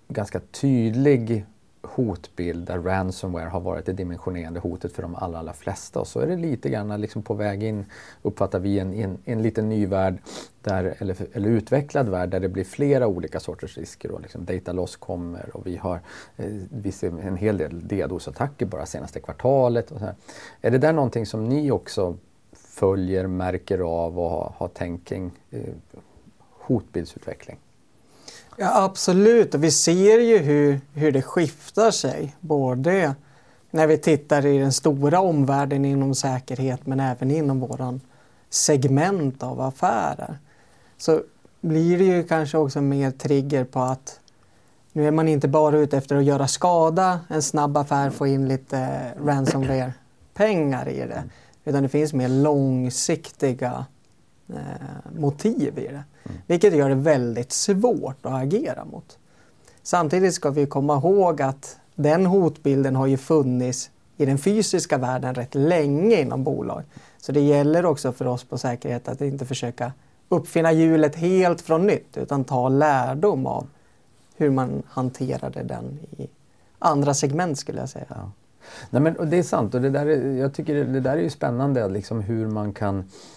ganska 0.09 0.41
tydlig 0.41 1.45
hotbild 1.85 2.67
där 2.67 2.79
ransomware 2.79 3.49
har 3.49 3.61
varit 3.61 3.87
det 3.87 3.93
dimensionerande 3.93 4.61
hotet 4.61 4.93
för 4.93 5.03
de 5.03 5.15
allra, 5.15 5.39
allra 5.39 5.53
flesta. 5.53 6.01
Och 6.01 6.07
så 6.07 6.21
är 6.21 6.27
det 6.27 6.37
lite 6.37 6.69
grann 6.69 7.01
liksom 7.01 7.23
på 7.23 7.35
väg 7.35 7.63
in, 7.63 7.85
uppfattar 8.23 8.59
vi, 8.59 8.79
en, 8.79 8.95
en, 8.95 9.19
en 9.25 9.43
liten 9.43 9.69
ny 9.69 9.87
värld, 9.87 10.19
där, 10.63 10.95
eller, 10.99 11.17
eller 11.33 11.49
utvecklad 11.49 12.09
värld 12.09 12.31
där 12.31 12.41
det 12.41 12.49
blir 12.49 12.65
flera 12.65 13.07
olika 13.07 13.41
sorters 13.41 13.79
risker. 13.79 14.11
Och 14.11 14.21
liksom 14.21 14.45
data 14.45 14.73
loss 14.73 14.97
kommer 14.97 15.57
och 15.57 15.67
vi 15.67 15.77
har 15.77 16.01
eh, 16.37 16.47
vi 16.71 16.93
ser 16.93 17.09
en 17.09 17.37
hel 17.37 17.59
del 17.59 17.89
DDoS-attacker 17.89 18.67
bara 18.67 18.87
senaste 18.87 19.21
kvartalet. 19.21 19.91
Och 19.91 19.99
så 19.99 20.05
här. 20.05 20.15
Är 20.61 20.71
det 20.71 20.79
där 20.79 20.93
någonting 20.93 21.27
som 21.27 21.45
ni 21.45 21.71
också 21.71 22.17
följer, 22.53 23.27
märker 23.27 23.79
av 23.79 24.19
och 24.19 24.31
har, 24.31 24.53
har 24.57 24.69
tänkt 24.69 25.09
kring 25.09 25.31
eh, 25.51 25.61
hotbildsutveckling? 26.51 27.59
Ja, 28.57 28.85
absolut, 28.85 29.55
och 29.55 29.65
vi 29.65 29.71
ser 29.71 30.19
ju 30.19 30.39
hur, 30.39 30.81
hur 30.95 31.13
det 31.13 31.23
skiftar 31.23 31.91
sig. 31.91 32.37
Både 32.41 33.15
när 33.71 33.87
vi 33.87 33.99
tittar 33.99 34.47
i 34.47 34.59
den 34.59 34.73
stora 34.73 35.21
omvärlden 35.21 35.85
inom 35.85 36.15
säkerhet 36.15 36.87
men 36.87 37.01
även 37.01 37.31
inom 37.31 37.61
våran 37.61 38.01
segment 38.51 39.43
av 39.43 39.61
affärer. 39.61 40.39
Så 40.97 41.21
blir 41.61 41.99
det 41.99 42.05
ju 42.05 42.25
kanske 42.25 42.59
också 42.59 42.81
mer 42.81 43.11
trigger 43.11 43.65
på 43.65 43.81
att 43.81 44.21
nu 44.93 45.07
är 45.07 45.11
man 45.11 45.29
inte 45.29 45.49
bara 45.49 45.79
ute 45.79 45.97
efter 45.97 46.17
att 46.17 46.25
göra 46.25 46.49
skada, 46.49 47.21
en 47.29 47.43
snabb 47.43 47.77
affär, 47.77 48.11
få 48.11 48.27
in 48.27 48.49
lite 48.49 49.01
ransomware-pengar 49.25 50.89
i 50.89 50.99
det. 50.99 51.25
Utan 51.65 51.83
det 51.83 51.89
finns 51.89 52.13
mer 52.13 52.29
långsiktiga 52.29 53.87
motiv 55.19 55.79
i 55.79 55.87
det. 55.87 55.89
Mm. 55.89 56.39
Vilket 56.47 56.75
gör 56.75 56.89
det 56.89 56.95
väldigt 56.95 57.53
svårt 57.53 58.27
att 58.27 58.43
agera 58.43 58.85
mot. 58.85 59.19
Samtidigt 59.83 60.35
ska 60.35 60.51
vi 60.51 60.67
komma 60.67 60.97
ihåg 60.97 61.43
att 61.43 61.77
den 61.95 62.27
hotbilden 62.27 62.97
har 62.97 63.07
ju 63.07 63.17
funnits 63.17 63.91
i 64.17 64.27
den 64.27 64.39
fysiska 64.39 64.99
världen 64.99 65.35
rätt 65.35 65.55
länge 65.55 66.21
inom 66.21 66.45
bolag. 66.45 66.83
Så 67.19 67.33
det 67.33 67.41
gäller 67.41 67.87
också 67.87 68.13
för 68.13 68.27
oss 68.27 68.45
på 68.45 68.59
säkerhet 68.59 69.09
att 69.09 69.21
inte 69.21 69.47
försöka 69.47 69.93
uppfinna 70.29 70.73
hjulet 70.73 71.17
helt 71.17 71.61
från 71.61 71.87
nytt 71.87 72.17
utan 72.17 72.45
ta 72.45 72.69
lärdom 72.69 73.47
av 73.47 73.67
hur 74.37 74.51
man 74.51 74.83
hanterade 74.89 75.63
den 75.63 75.99
i 76.19 76.29
andra 76.79 77.15
segment 77.15 77.59
skulle 77.59 77.81
jag 77.81 77.89
säga. 77.89 78.07
Ja. 78.09 78.31
Nej, 78.91 79.03
men, 79.03 79.31
det 79.31 79.39
är 79.39 79.43
sant 79.43 79.75
och 79.75 79.81
det 79.81 79.91
där 79.91 80.07
är, 80.07 80.33
jag 80.33 80.55
tycker 80.55 80.75
det, 80.75 80.85
det 80.85 81.01
där 81.01 81.17
är 81.17 81.23
ju 81.23 81.31
spännande 81.31 81.89
liksom 81.89 82.21
hur 82.21 82.47
man 82.47 82.73
kan 82.73 82.99
Eh, 82.99 83.34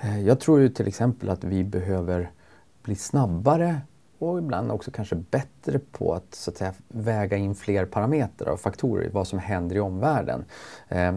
Eh, 0.00 0.20
jag 0.20 0.40
tror 0.40 0.60
ju 0.60 0.68
till 0.68 0.88
exempel 0.88 1.30
att 1.30 1.44
vi 1.44 1.64
behöver 1.64 2.30
bli 2.82 2.94
snabbare 2.94 3.80
och 4.18 4.38
ibland 4.38 4.70
också 4.70 4.90
kanske 4.90 5.16
bättre 5.16 5.78
på 5.78 6.14
att, 6.14 6.34
så 6.34 6.50
att 6.50 6.56
säga, 6.56 6.72
väga 6.88 7.36
in 7.36 7.54
fler 7.54 7.84
parametrar 7.84 8.52
och 8.52 8.60
faktorer 8.60 9.06
i 9.06 9.08
vad 9.08 9.26
som 9.28 9.38
händer 9.38 9.76
i 9.76 9.80
omvärlden. 9.80 10.44
Eh, 10.88 11.12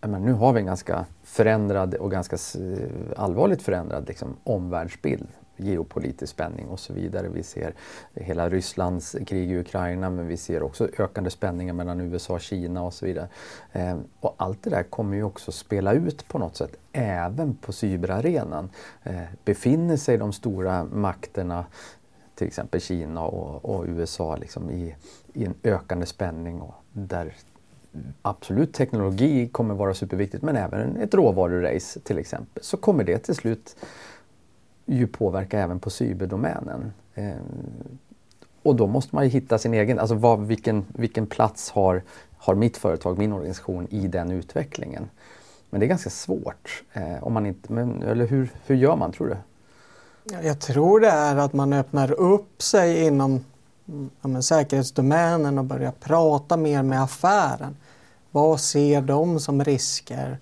men 0.00 0.22
nu 0.24 0.32
har 0.32 0.52
vi 0.52 0.60
en 0.60 0.66
ganska 0.66 1.06
förändrad 1.22 1.94
och 1.94 2.10
ganska 2.10 2.36
allvarligt 3.16 3.62
förändrad 3.62 4.08
liksom, 4.08 4.36
omvärldsbild 4.44 5.28
geopolitisk 5.64 6.32
spänning 6.32 6.66
och 6.68 6.80
så 6.80 6.92
vidare. 6.92 7.28
Vi 7.28 7.42
ser 7.42 7.74
hela 8.14 8.48
Rysslands 8.48 9.16
krig 9.26 9.50
i 9.50 9.58
Ukraina 9.58 10.10
men 10.10 10.26
vi 10.26 10.36
ser 10.36 10.62
också 10.62 10.88
ökande 10.98 11.30
spänningar 11.30 11.74
mellan 11.74 12.00
USA 12.00 12.34
och 12.34 12.40
Kina 12.40 12.82
och 12.82 12.94
så 12.94 13.06
vidare. 13.06 13.28
Eh, 13.72 13.98
och 14.20 14.34
allt 14.36 14.62
det 14.62 14.70
där 14.70 14.82
kommer 14.82 15.16
ju 15.16 15.22
också 15.22 15.52
spela 15.52 15.92
ut 15.92 16.28
på 16.28 16.38
något 16.38 16.56
sätt 16.56 16.76
även 16.92 17.54
på 17.54 17.72
cyberarenan. 17.72 18.70
Eh, 19.02 19.22
befinner 19.44 19.96
sig 19.96 20.18
de 20.18 20.32
stora 20.32 20.84
makterna 20.84 21.64
till 22.34 22.46
exempel 22.46 22.80
Kina 22.80 23.24
och, 23.24 23.64
och 23.64 23.84
USA 23.88 24.36
liksom 24.36 24.70
i, 24.70 24.94
i 25.32 25.44
en 25.44 25.54
ökande 25.62 26.06
spänning 26.06 26.60
och 26.60 26.74
där 26.92 27.34
absolut 28.22 28.74
teknologi 28.74 29.48
kommer 29.48 29.74
vara 29.74 29.94
superviktigt 29.94 30.42
men 30.42 30.56
även 30.56 30.96
ett 30.96 31.14
råvarurace 31.14 32.00
till 32.00 32.18
exempel 32.18 32.62
så 32.62 32.76
kommer 32.76 33.04
det 33.04 33.18
till 33.18 33.34
slut 33.34 33.76
ju 34.96 35.06
påverka 35.06 35.60
även 35.60 35.80
på 35.80 35.90
cyberdomänen. 35.90 36.92
Eh, 37.14 37.34
och 38.62 38.76
då 38.76 38.86
måste 38.86 39.14
man 39.14 39.24
ju 39.24 39.30
hitta 39.30 39.58
sin 39.58 39.74
egen, 39.74 39.98
alltså 39.98 40.14
vad, 40.14 40.40
vilken, 40.40 40.84
vilken 40.88 41.26
plats 41.26 41.70
har, 41.70 42.02
har 42.38 42.54
mitt 42.54 42.76
företag, 42.76 43.18
min 43.18 43.32
organisation 43.32 43.86
i 43.90 44.08
den 44.08 44.30
utvecklingen? 44.30 45.10
Men 45.70 45.80
det 45.80 45.86
är 45.86 45.88
ganska 45.88 46.10
svårt. 46.10 46.82
Eh, 46.92 47.24
om 47.24 47.32
man 47.32 47.46
inte, 47.46 47.72
men, 47.72 48.02
eller 48.02 48.26
hur, 48.26 48.50
hur 48.66 48.76
gör 48.76 48.96
man 48.96 49.12
tror 49.12 49.28
du? 49.28 49.36
Jag 50.42 50.60
tror 50.60 51.00
det 51.00 51.10
är 51.10 51.36
att 51.36 51.52
man 51.52 51.72
öppnar 51.72 52.12
upp 52.12 52.62
sig 52.62 53.06
inom 53.06 53.44
ja, 54.20 54.28
men, 54.28 54.42
säkerhetsdomänen 54.42 55.58
och 55.58 55.64
börjar 55.64 55.92
prata 56.00 56.56
mer 56.56 56.82
med 56.82 57.02
affären. 57.02 57.76
Vad 58.30 58.60
ser 58.60 59.00
de 59.00 59.40
som 59.40 59.64
risker? 59.64 60.38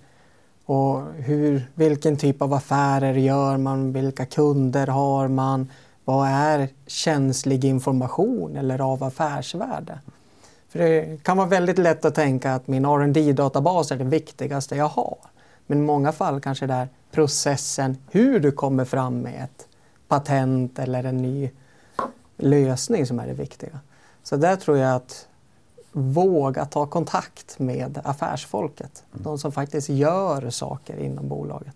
Och 0.69 1.03
hur, 1.13 1.67
vilken 1.75 2.17
typ 2.17 2.41
av 2.41 2.53
affärer 2.53 3.13
gör 3.13 3.57
man? 3.57 3.93
Vilka 3.93 4.25
kunder 4.25 4.87
har 4.87 5.27
man? 5.27 5.69
Vad 6.05 6.27
är 6.27 6.69
känslig 6.87 7.65
information 7.65 8.55
eller 8.55 8.81
av 8.81 9.03
affärsvärde? 9.03 9.99
För 10.69 10.79
det 10.79 11.23
kan 11.23 11.37
vara 11.37 11.47
väldigt 11.47 11.77
lätt 11.77 12.05
att 12.05 12.15
tänka 12.15 12.53
att 12.53 12.67
min 12.67 12.85
rd 12.85 13.35
databas 13.35 13.91
är 13.91 13.97
det 13.97 14.03
viktigaste 14.03 14.75
jag 14.75 14.87
har. 14.87 15.17
Men 15.67 15.77
i 15.77 15.81
många 15.81 16.11
fall 16.11 16.41
kanske 16.41 16.67
det 16.67 16.73
är 16.73 16.87
processen, 17.11 17.97
hur 18.11 18.39
du 18.39 18.51
kommer 18.51 18.85
fram 18.85 19.19
med 19.19 19.43
ett 19.43 19.67
patent 20.07 20.79
eller 20.79 21.03
en 21.03 21.17
ny 21.17 21.49
lösning 22.37 23.05
som 23.05 23.19
är 23.19 23.27
det 23.27 23.33
viktiga. 23.33 23.79
Så 24.23 24.35
där 24.35 24.55
tror 24.55 24.77
jag 24.77 24.95
att 24.95 25.27
våga 25.91 26.65
ta 26.65 26.85
kontakt 26.85 27.59
med 27.59 28.01
affärsfolket. 28.03 29.03
Mm. 29.11 29.23
De 29.23 29.37
som 29.37 29.51
faktiskt 29.51 29.89
gör 29.89 30.49
saker 30.49 30.97
inom 30.97 31.27
bolaget. 31.27 31.75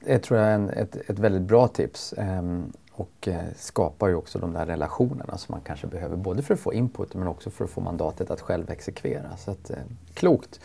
Det 0.00 0.18
tror 0.18 0.40
jag 0.40 0.48
är 0.48 0.54
en, 0.54 0.70
ett, 0.70 0.96
ett 0.96 1.18
väldigt 1.18 1.42
bra 1.42 1.68
tips. 1.68 2.14
Ehm, 2.16 2.72
och 2.92 3.28
eh, 3.28 3.44
skapar 3.56 4.08
ju 4.08 4.14
också 4.14 4.38
de 4.38 4.52
där 4.52 4.66
relationerna 4.66 5.38
som 5.38 5.52
man 5.52 5.60
kanske 5.60 5.86
behöver 5.86 6.16
både 6.16 6.42
för 6.42 6.54
att 6.54 6.60
få 6.60 6.72
input 6.72 7.14
men 7.14 7.28
också 7.28 7.50
för 7.50 7.64
att 7.64 7.70
få 7.70 7.80
mandatet 7.80 8.30
att 8.30 8.40
själv 8.40 8.70
exekvera. 8.70 9.36
Så 9.36 9.50
att, 9.50 9.70
eh, 9.70 9.76
klokt! 10.14 10.60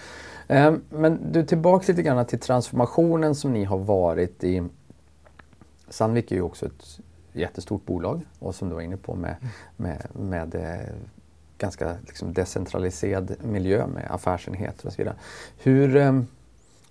Ehm, 0.47 0.81
men 0.89 1.31
du, 1.31 1.45
tillbaks 1.45 1.87
lite 1.87 2.01
grann 2.01 2.25
till 2.25 2.39
transformationen 2.39 3.35
som 3.35 3.53
ni 3.53 3.63
har 3.63 3.77
varit 3.77 4.43
i. 4.43 4.63
Sandvik 5.89 6.31
är 6.31 6.35
ju 6.35 6.41
också 6.41 6.65
ett 6.65 6.99
jättestort 7.33 7.85
bolag 7.85 8.21
och 8.39 8.55
som 8.55 8.69
du 8.69 8.75
var 8.75 8.81
inne 8.81 8.97
på 8.97 9.15
med, 9.15 9.35
med, 9.77 10.07
med 10.13 10.55
eh, 10.55 10.95
ganska 11.63 11.95
liksom 12.07 12.33
decentraliserad 12.33 13.35
miljö 13.41 13.87
med 13.87 14.07
affärsenheter 14.11 14.87
och 14.87 14.93
så 14.93 14.97
vidare. 14.97 15.15
Hur, 15.57 15.95
ehm, 15.95 16.27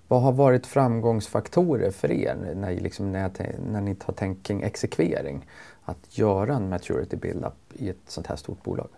vad 0.08 0.22
har 0.22 0.32
varit 0.32 0.66
framgångsfaktorer 0.66 1.90
för 1.90 2.10
er 2.10 2.54
när, 2.54 2.80
liksom, 2.80 3.12
när, 3.12 3.30
när 3.72 3.80
ni 3.80 3.96
har 4.04 4.14
tänkt 4.14 4.46
kring 4.46 4.62
exekvering? 4.62 5.46
Att 5.84 6.18
göra 6.18 6.54
en 6.54 6.68
maturity 6.68 7.16
build-up 7.16 7.54
i 7.72 7.88
ett 7.88 7.96
sånt 8.06 8.26
här 8.26 8.36
stort 8.36 8.62
bolag? 8.62 8.88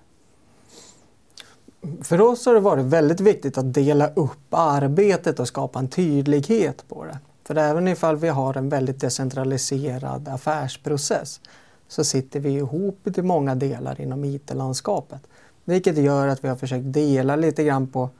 För 2.02 2.20
oss 2.20 2.46
har 2.46 2.54
det 2.54 2.60
varit 2.60 2.84
väldigt 2.84 3.20
viktigt 3.20 3.58
att 3.58 3.74
dela 3.74 4.08
upp 4.14 4.46
arbetet 4.50 5.40
och 5.40 5.48
skapa 5.48 5.78
en 5.78 5.88
tydlighet 5.88 6.84
på 6.88 7.04
det. 7.04 7.18
För 7.44 7.56
även 7.58 7.88
ifall 7.88 8.16
vi 8.16 8.28
har 8.28 8.56
en 8.56 8.68
väldigt 8.68 9.00
decentraliserad 9.00 10.28
affärsprocess 10.28 11.40
så 11.88 12.04
sitter 12.04 12.40
vi 12.40 12.50
ihop 12.50 13.08
till 13.14 13.24
många 13.24 13.54
delar 13.54 14.00
inom 14.00 14.24
IT-landskapet. 14.24 15.22
Vilket 15.64 15.98
gör 15.98 16.28
att 16.28 16.44
vi 16.44 16.48
har 16.48 16.56
försökt 16.56 16.92
dela 16.92 17.36
lite 17.36 17.64
grann 17.64 17.86
på 17.86 18.10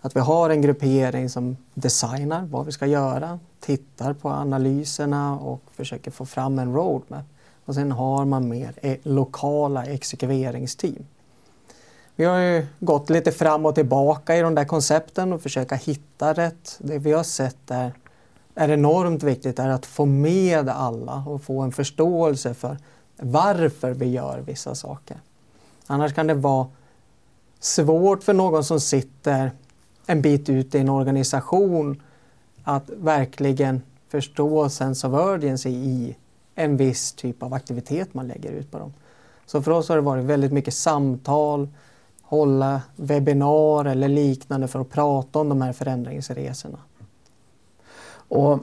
att 0.00 0.16
vi 0.16 0.20
har 0.20 0.50
en 0.50 0.62
gruppering 0.62 1.28
som 1.28 1.56
designar 1.74 2.42
vad 2.50 2.66
vi 2.66 2.72
ska 2.72 2.86
göra, 2.86 3.38
tittar 3.60 4.12
på 4.12 4.28
analyserna 4.28 5.38
och 5.38 5.60
försöker 5.72 6.10
få 6.10 6.26
fram 6.26 6.58
en 6.58 6.74
roadmap. 6.74 7.24
Och 7.64 7.74
sen 7.74 7.92
har 7.92 8.24
man 8.24 8.48
mer 8.48 8.74
e- 8.82 8.98
lokala 9.02 9.84
exekveringsteam. 9.84 11.06
Vi 12.16 12.24
har 12.24 12.38
ju 12.38 12.66
gått 12.80 13.10
lite 13.10 13.32
fram 13.32 13.66
och 13.66 13.74
tillbaka 13.74 14.36
i 14.36 14.40
de 14.40 14.54
där 14.54 14.64
koncepten 14.64 15.32
och 15.32 15.42
försöka 15.42 15.74
hitta 15.74 16.32
rätt. 16.32 16.76
Det 16.78 16.98
vi 16.98 17.12
har 17.12 17.22
sett 17.22 17.70
är, 17.70 17.92
är 18.54 18.68
enormt 18.68 19.22
viktigt 19.22 19.58
är 19.58 19.68
att 19.68 19.86
få 19.86 20.04
med 20.06 20.68
alla 20.68 21.24
och 21.26 21.42
få 21.42 21.60
en 21.60 21.72
förståelse 21.72 22.54
för 22.54 22.78
varför 23.16 23.90
vi 23.90 24.10
gör 24.10 24.38
vissa 24.46 24.74
saker. 24.74 25.16
Annars 25.90 26.14
kan 26.14 26.26
det 26.26 26.34
vara 26.34 26.66
svårt 27.60 28.22
för 28.22 28.34
någon 28.34 28.64
som 28.64 28.80
sitter 28.80 29.50
en 30.06 30.22
bit 30.22 30.48
ut 30.48 30.74
i 30.74 30.78
en 30.78 30.88
organisation 30.88 32.02
att 32.64 32.90
verkligen 32.90 33.82
förstå 34.08 34.68
sense 34.68 35.06
of 35.06 35.14
urgency 35.14 35.68
i 35.70 36.16
en 36.54 36.76
viss 36.76 37.12
typ 37.12 37.42
av 37.42 37.54
aktivitet 37.54 38.14
man 38.14 38.28
lägger 38.28 38.50
ut 38.50 38.70
på 38.70 38.78
dem. 38.78 38.92
Så 39.46 39.62
för 39.62 39.70
oss 39.70 39.88
har 39.88 39.96
det 39.96 40.02
varit 40.02 40.24
väldigt 40.24 40.52
mycket 40.52 40.74
samtal, 40.74 41.68
hålla 42.22 42.82
webbinar 42.96 43.84
eller 43.84 44.08
liknande 44.08 44.68
för 44.68 44.80
att 44.80 44.90
prata 44.90 45.38
om 45.38 45.48
de 45.48 45.62
här 45.62 45.72
förändringsresorna. 45.72 46.78
Och 48.28 48.58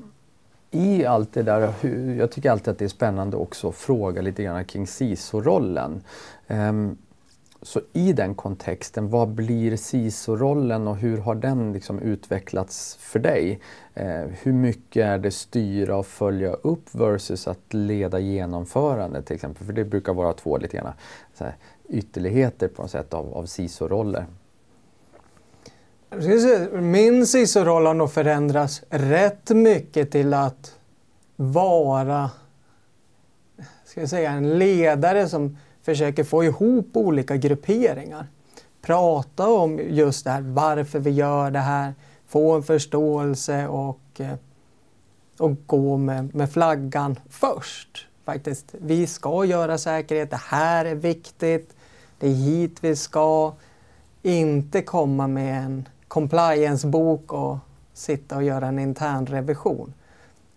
i 0.72 1.06
allt 1.06 1.34
det 1.34 1.44
där, 1.44 1.74
jag 2.18 2.32
tycker 2.32 2.52
alltid 2.52 2.68
att 2.68 2.80
det 2.80 2.86
är 2.86 2.90
spännande 2.90 3.38
också 3.38 3.70
att 3.70 3.76
fråga 3.76 4.22
lite 4.22 4.44
grann 4.44 4.66
kring 4.66 4.88
CISO-rollen. 4.88 6.02
Ehm, 6.48 6.98
så 7.66 7.82
i 7.94 8.14
den 8.14 8.36
kontexten, 8.36 9.10
vad 9.10 9.28
blir 9.28 9.78
CISO-rollen 9.78 10.88
och 10.88 10.98
hur 10.98 11.18
har 11.18 11.36
den 11.36 11.74
liksom 11.74 12.00
utvecklats 12.00 12.96
för 13.00 13.20
dig? 13.20 13.60
Eh, 13.94 14.24
hur 14.42 14.54
mycket 14.54 15.06
är 15.06 15.18
det 15.18 15.32
styra 15.32 15.98
och 15.98 16.06
följa 16.06 16.54
upp 16.54 16.96
versus 16.96 17.48
att 17.48 17.74
leda 17.74 18.20
genomförande 18.20 19.22
till 19.22 19.36
exempel? 19.36 19.66
För 19.66 19.74
det 19.74 19.86
brukar 19.86 20.14
vara 20.14 20.34
två 20.34 20.58
lite 20.58 20.78
grann 20.78 20.94
så 21.34 21.44
här, 21.44 21.56
ytterligheter 21.90 22.68
på 22.68 22.82
något 22.82 22.92
sätt 22.92 23.14
av, 23.14 23.34
av 23.34 23.46
CISO-roller. 23.46 24.26
Min 26.72 27.28
CISO-roll 27.28 27.86
har 27.86 27.94
nog 27.94 28.12
förändrats 28.12 28.84
rätt 28.90 29.50
mycket 29.50 30.12
till 30.12 30.34
att 30.34 30.76
vara 31.36 32.30
ska 33.86 34.00
jag 34.00 34.10
säga, 34.10 34.32
en 34.32 34.60
ledare 34.60 35.30
som 35.30 35.58
försöker 35.86 36.24
få 36.24 36.44
ihop 36.44 36.88
olika 36.94 37.38
grupperingar. 37.38 38.28
Prata 38.82 39.48
om 39.48 39.80
just 39.80 40.24
det 40.24 40.32
här, 40.32 40.42
varför 40.42 41.00
vi 41.00 41.12
gör 41.12 41.52
det 41.52 41.60
här, 41.60 41.94
få 42.28 42.56
en 42.56 42.64
förståelse 42.64 43.68
och, 43.68 44.00
eh, 44.18 44.36
och 45.38 45.52
gå 45.66 45.98
med, 45.98 46.36
med 46.36 46.52
flaggan 46.52 47.20
först. 47.30 48.08
Faktiskt, 48.24 48.66
vi 48.72 49.08
ska 49.08 49.46
göra 49.46 49.78
säkerhet, 49.78 50.32
det 50.32 50.42
här 50.46 50.86
är 50.86 50.96
viktigt, 50.96 51.76
det 52.20 52.28
är 52.28 52.34
hit 52.34 52.78
vi 52.82 52.96
ska. 52.96 53.54
Inte 54.22 54.82
komma 54.82 55.28
med 55.28 55.66
en 55.66 55.90
compliance-bok 56.08 57.34
och 57.34 57.58
sitta 57.94 58.36
och 58.36 58.44
göra 58.44 58.68
en 58.68 58.80
intern 58.80 59.26
revision. 59.26 59.94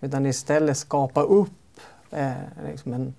Utan 0.01 0.27
istället 0.27 0.77
skapa 0.77 1.23
upp 1.23 1.81
eh, 2.11 2.33
liksom 2.67 2.93
en, 2.93 3.15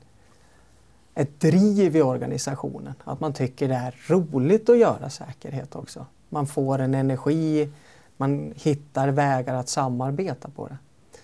ett 1.20 1.40
driv 1.40 1.96
i 1.96 2.02
organisationen. 2.02 2.94
Att 3.04 3.20
man 3.20 3.34
tycker 3.34 3.68
det 3.68 3.76
är 3.76 3.96
roligt 4.08 4.70
att 4.70 4.78
göra 4.78 5.10
säkerhet 5.10 5.76
också. 5.76 6.06
Man 6.30 6.48
får 6.48 6.80
en 6.80 6.96
energi, 6.96 7.70
man 8.18 8.54
hittar 8.56 9.08
vägar 9.08 9.56
att 9.56 9.70
samarbeta 9.70 10.50
på 10.50 10.68
det. 10.68 10.78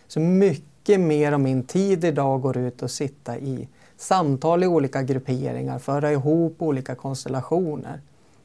Så 0.08 0.20
mycket 0.20 1.00
mer 1.00 1.32
av 1.32 1.40
min 1.40 1.64
tid 1.64 2.04
idag 2.04 2.42
går 2.42 2.58
ut 2.58 2.84
att 2.84 2.92
sitta 2.92 3.38
i 3.38 3.68
samtal 3.98 4.64
i 4.64 4.68
olika 4.68 5.02
grupperingar, 5.02 5.80
föra 5.80 6.12
ihop 6.12 6.62
olika 6.62 6.96
konstellationer 6.96 8.02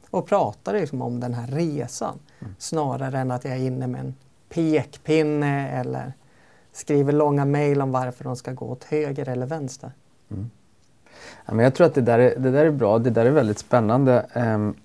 och 0.09 0.27
prata 0.27 0.71
liksom 0.71 1.01
om 1.01 1.19
den 1.19 1.33
här 1.33 1.47
resan. 1.47 2.19
Mm. 2.39 2.55
Snarare 2.59 3.19
än 3.19 3.31
att 3.31 3.45
jag 3.45 3.53
är 3.53 3.59
inne 3.59 3.87
med 3.87 4.01
en 4.01 4.15
pekpinne 4.49 5.69
eller 5.69 6.13
skriver 6.71 7.13
långa 7.13 7.45
mejl 7.45 7.81
om 7.81 7.91
varför 7.91 8.23
de 8.23 8.35
ska 8.35 8.51
gå 8.51 8.65
åt 8.65 8.83
höger 8.83 9.29
eller 9.29 9.45
vänster. 9.45 9.91
Mm. 10.31 10.49
Ja, 11.45 11.53
men 11.53 11.63
jag 11.63 11.73
tror 11.73 11.87
att 11.87 11.95
det 11.95 12.01
där, 12.01 12.19
är, 12.19 12.35
det 12.37 12.51
där 12.51 12.65
är 12.65 12.71
bra, 12.71 12.99
det 12.99 13.09
där 13.09 13.25
är 13.25 13.31
väldigt 13.31 13.59
spännande. 13.59 14.25
Um, 14.33 14.75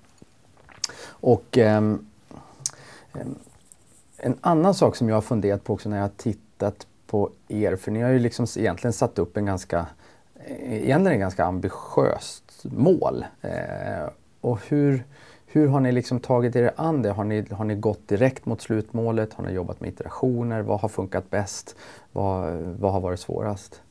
och 1.09 1.59
um, 1.59 2.07
en 4.17 4.39
annan 4.41 4.75
sak 4.75 4.97
som 4.97 5.09
jag 5.09 5.17
har 5.17 5.23
funderat 5.23 5.65
på 5.65 5.73
också 5.73 5.89
när 5.89 5.97
jag 5.97 6.05
har 6.05 6.13
tittat 6.17 6.87
på 7.07 7.31
er, 7.49 7.77
för 7.77 7.91
ni 7.91 8.03
har 8.03 8.11
ju 8.11 8.19
liksom 8.19 8.47
egentligen 8.57 8.93
satt 8.93 9.19
upp 9.19 9.37
en 9.37 9.47
ganska, 9.47 9.87
e-, 10.47 10.85
egentligen 10.85 11.13
en 11.13 11.21
ganska 11.21 11.45
ambitiöst 11.45 12.65
mål. 12.65 13.25
Uh, 13.45 14.09
och 14.41 14.61
hur, 14.69 15.05
hur 15.47 15.69
har 15.69 15.81
ni 15.81 15.93
liksom 15.93 16.21
tagit 16.21 16.57
er 16.57 16.73
an 16.77 17.03
det? 17.03 17.11
Har 17.11 17.25
ni, 17.25 17.47
har 17.51 17.65
ni 17.65 17.75
gått 17.75 18.09
direkt 18.09 18.47
mot 18.47 18.63
slutmålet? 18.63 19.33
Har 19.35 19.45
ni 19.45 19.53
jobbat 19.53 19.81
med 19.81 19.91
iterationer? 19.91 20.61
Vad 20.63 20.81
har 20.81 20.89
funkat 20.89 21.31
bäst? 21.31 21.77
Vad, 22.13 22.53
vad 22.55 22.93
har 22.93 23.01
varit 23.01 23.21
svårast? 23.21 23.83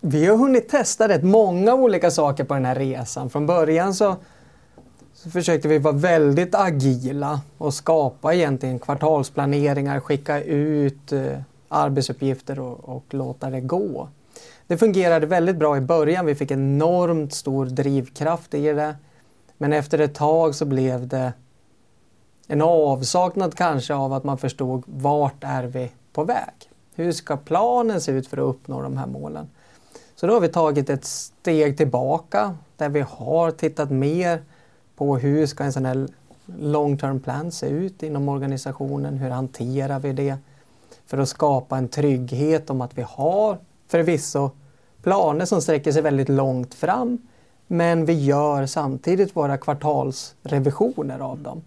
Vi 0.00 0.26
har 0.26 0.36
hunnit 0.36 0.68
testa 0.68 1.08
rätt 1.08 1.22
många 1.22 1.74
olika 1.74 2.10
saker 2.10 2.44
på 2.44 2.54
den 2.54 2.64
här 2.64 2.74
resan. 2.74 3.30
Från 3.30 3.46
början 3.46 3.94
så, 3.94 4.16
så 5.14 5.30
försökte 5.30 5.68
vi 5.68 5.78
vara 5.78 5.94
väldigt 5.94 6.54
agila 6.54 7.40
och 7.58 7.74
skapa 7.74 8.34
egentligen 8.34 8.78
kvartalsplaneringar, 8.78 10.00
skicka 10.00 10.42
ut 10.42 11.12
eh, 11.12 11.38
arbetsuppgifter 11.68 12.60
och, 12.60 12.96
och 12.96 13.04
låta 13.10 13.50
det 13.50 13.60
gå. 13.60 14.08
Det 14.66 14.78
fungerade 14.78 15.26
väldigt 15.26 15.56
bra 15.56 15.76
i 15.76 15.80
början. 15.80 16.26
Vi 16.26 16.34
fick 16.34 16.50
enormt 16.50 17.34
stor 17.34 17.66
drivkraft 17.66 18.54
i 18.54 18.72
det. 18.72 18.94
Men 19.58 19.72
efter 19.72 19.98
ett 19.98 20.14
tag 20.14 20.54
så 20.54 20.64
blev 20.64 21.08
det 21.08 21.32
en 22.46 22.62
avsaknad 22.62 23.54
kanske 23.54 23.94
av 23.94 24.12
att 24.12 24.24
man 24.24 24.38
förstod 24.38 24.82
vart 24.86 25.44
är 25.44 25.64
vi 25.64 25.90
på 26.12 26.24
väg? 26.24 26.54
Hur 26.94 27.12
ska 27.12 27.36
planen 27.36 28.00
se 28.00 28.12
ut 28.12 28.26
för 28.26 28.36
att 28.36 28.54
uppnå 28.54 28.82
de 28.82 28.96
här 28.96 29.06
målen? 29.06 29.48
Så 30.20 30.26
då 30.26 30.32
har 30.32 30.40
vi 30.40 30.48
tagit 30.48 30.90
ett 30.90 31.04
steg 31.04 31.76
tillbaka 31.76 32.54
där 32.76 32.88
vi 32.88 33.00
har 33.00 33.50
tittat 33.50 33.90
mer 33.90 34.42
på 34.96 35.16
hur 35.16 35.46
ska 35.46 35.64
en 35.64 35.72
sån 35.72 35.84
här 35.84 36.08
long 36.58 36.98
term 36.98 37.20
plan 37.20 37.52
se 37.52 37.66
ut 37.66 38.02
inom 38.02 38.28
organisationen? 38.28 39.18
Hur 39.18 39.30
hanterar 39.30 39.98
vi 39.98 40.12
det? 40.12 40.36
För 41.06 41.18
att 41.18 41.28
skapa 41.28 41.78
en 41.78 41.88
trygghet 41.88 42.70
om 42.70 42.80
att 42.80 42.98
vi 42.98 43.02
har 43.02 43.58
förvisso 43.88 44.50
planer 45.02 45.44
som 45.44 45.62
sträcker 45.62 45.92
sig 45.92 46.02
väldigt 46.02 46.28
långt 46.28 46.74
fram 46.74 47.18
men 47.66 48.04
vi 48.04 48.24
gör 48.24 48.66
samtidigt 48.66 49.36
våra 49.36 49.58
kvartalsrevisioner 49.58 51.18
av 51.18 51.38
dem 51.38 51.62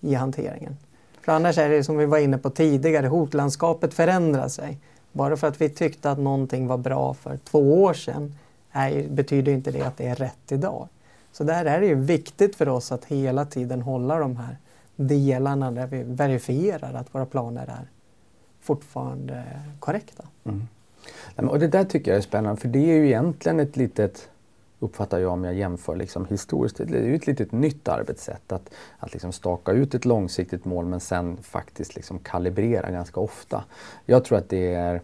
i 0.00 0.14
hanteringen. 0.14 0.76
För 1.20 1.32
annars 1.32 1.58
är 1.58 1.68
det 1.68 1.84
som 1.84 1.96
vi 1.96 2.06
var 2.06 2.18
inne 2.18 2.38
på 2.38 2.50
tidigare, 2.50 3.06
hotlandskapet 3.06 3.94
förändrar 3.94 4.48
sig. 4.48 4.78
Bara 5.16 5.36
för 5.36 5.46
att 5.46 5.60
vi 5.60 5.68
tyckte 5.68 6.10
att 6.10 6.18
någonting 6.18 6.66
var 6.66 6.78
bra 6.78 7.14
för 7.14 7.36
två 7.36 7.82
år 7.82 7.94
sedan 7.94 8.34
är, 8.72 9.08
betyder 9.08 9.52
inte 9.52 9.70
det 9.70 9.82
att 9.82 9.96
det 9.96 10.06
är 10.06 10.14
rätt 10.14 10.52
idag. 10.52 10.88
Så 11.32 11.44
där 11.44 11.64
är 11.64 11.80
det 11.80 11.86
ju 11.86 11.94
viktigt 11.94 12.56
för 12.56 12.68
oss 12.68 12.92
att 12.92 13.04
hela 13.04 13.44
tiden 13.44 13.82
hålla 13.82 14.18
de 14.18 14.36
här 14.36 14.56
delarna 14.96 15.70
där 15.70 15.86
vi 15.86 16.02
verifierar 16.02 16.94
att 16.94 17.14
våra 17.14 17.26
planer 17.26 17.62
är 17.62 17.88
fortfarande 18.60 19.44
korrekta. 19.78 20.24
Mm. 20.44 21.48
Och 21.48 21.58
det 21.58 21.68
där 21.68 21.84
tycker 21.84 22.10
jag 22.10 22.18
är 22.18 22.22
spännande 22.22 22.60
för 22.60 22.68
det 22.68 22.78
är 22.78 22.96
ju 22.96 23.06
egentligen 23.06 23.60
ett 23.60 23.76
litet 23.76 24.28
uppfattar 24.80 25.18
jag 25.18 25.32
om 25.32 25.44
jag 25.44 25.54
jämför 25.54 25.96
liksom 25.96 26.26
historiskt. 26.26 26.76
Det 26.76 26.98
är 26.98 27.02
ju 27.02 27.14
ett 27.14 27.26
litet 27.26 27.52
nytt 27.52 27.88
arbetssätt 27.88 28.52
att, 28.52 28.70
att 28.98 29.12
liksom 29.12 29.32
staka 29.32 29.72
ut 29.72 29.94
ett 29.94 30.04
långsiktigt 30.04 30.64
mål 30.64 30.86
men 30.86 31.00
sen 31.00 31.36
faktiskt 31.36 31.96
liksom 31.96 32.18
kalibrera 32.18 32.90
ganska 32.90 33.20
ofta. 33.20 33.64
Jag 34.04 34.24
tror 34.24 34.38
att 34.38 34.48
det 34.48 34.74
är 34.74 35.00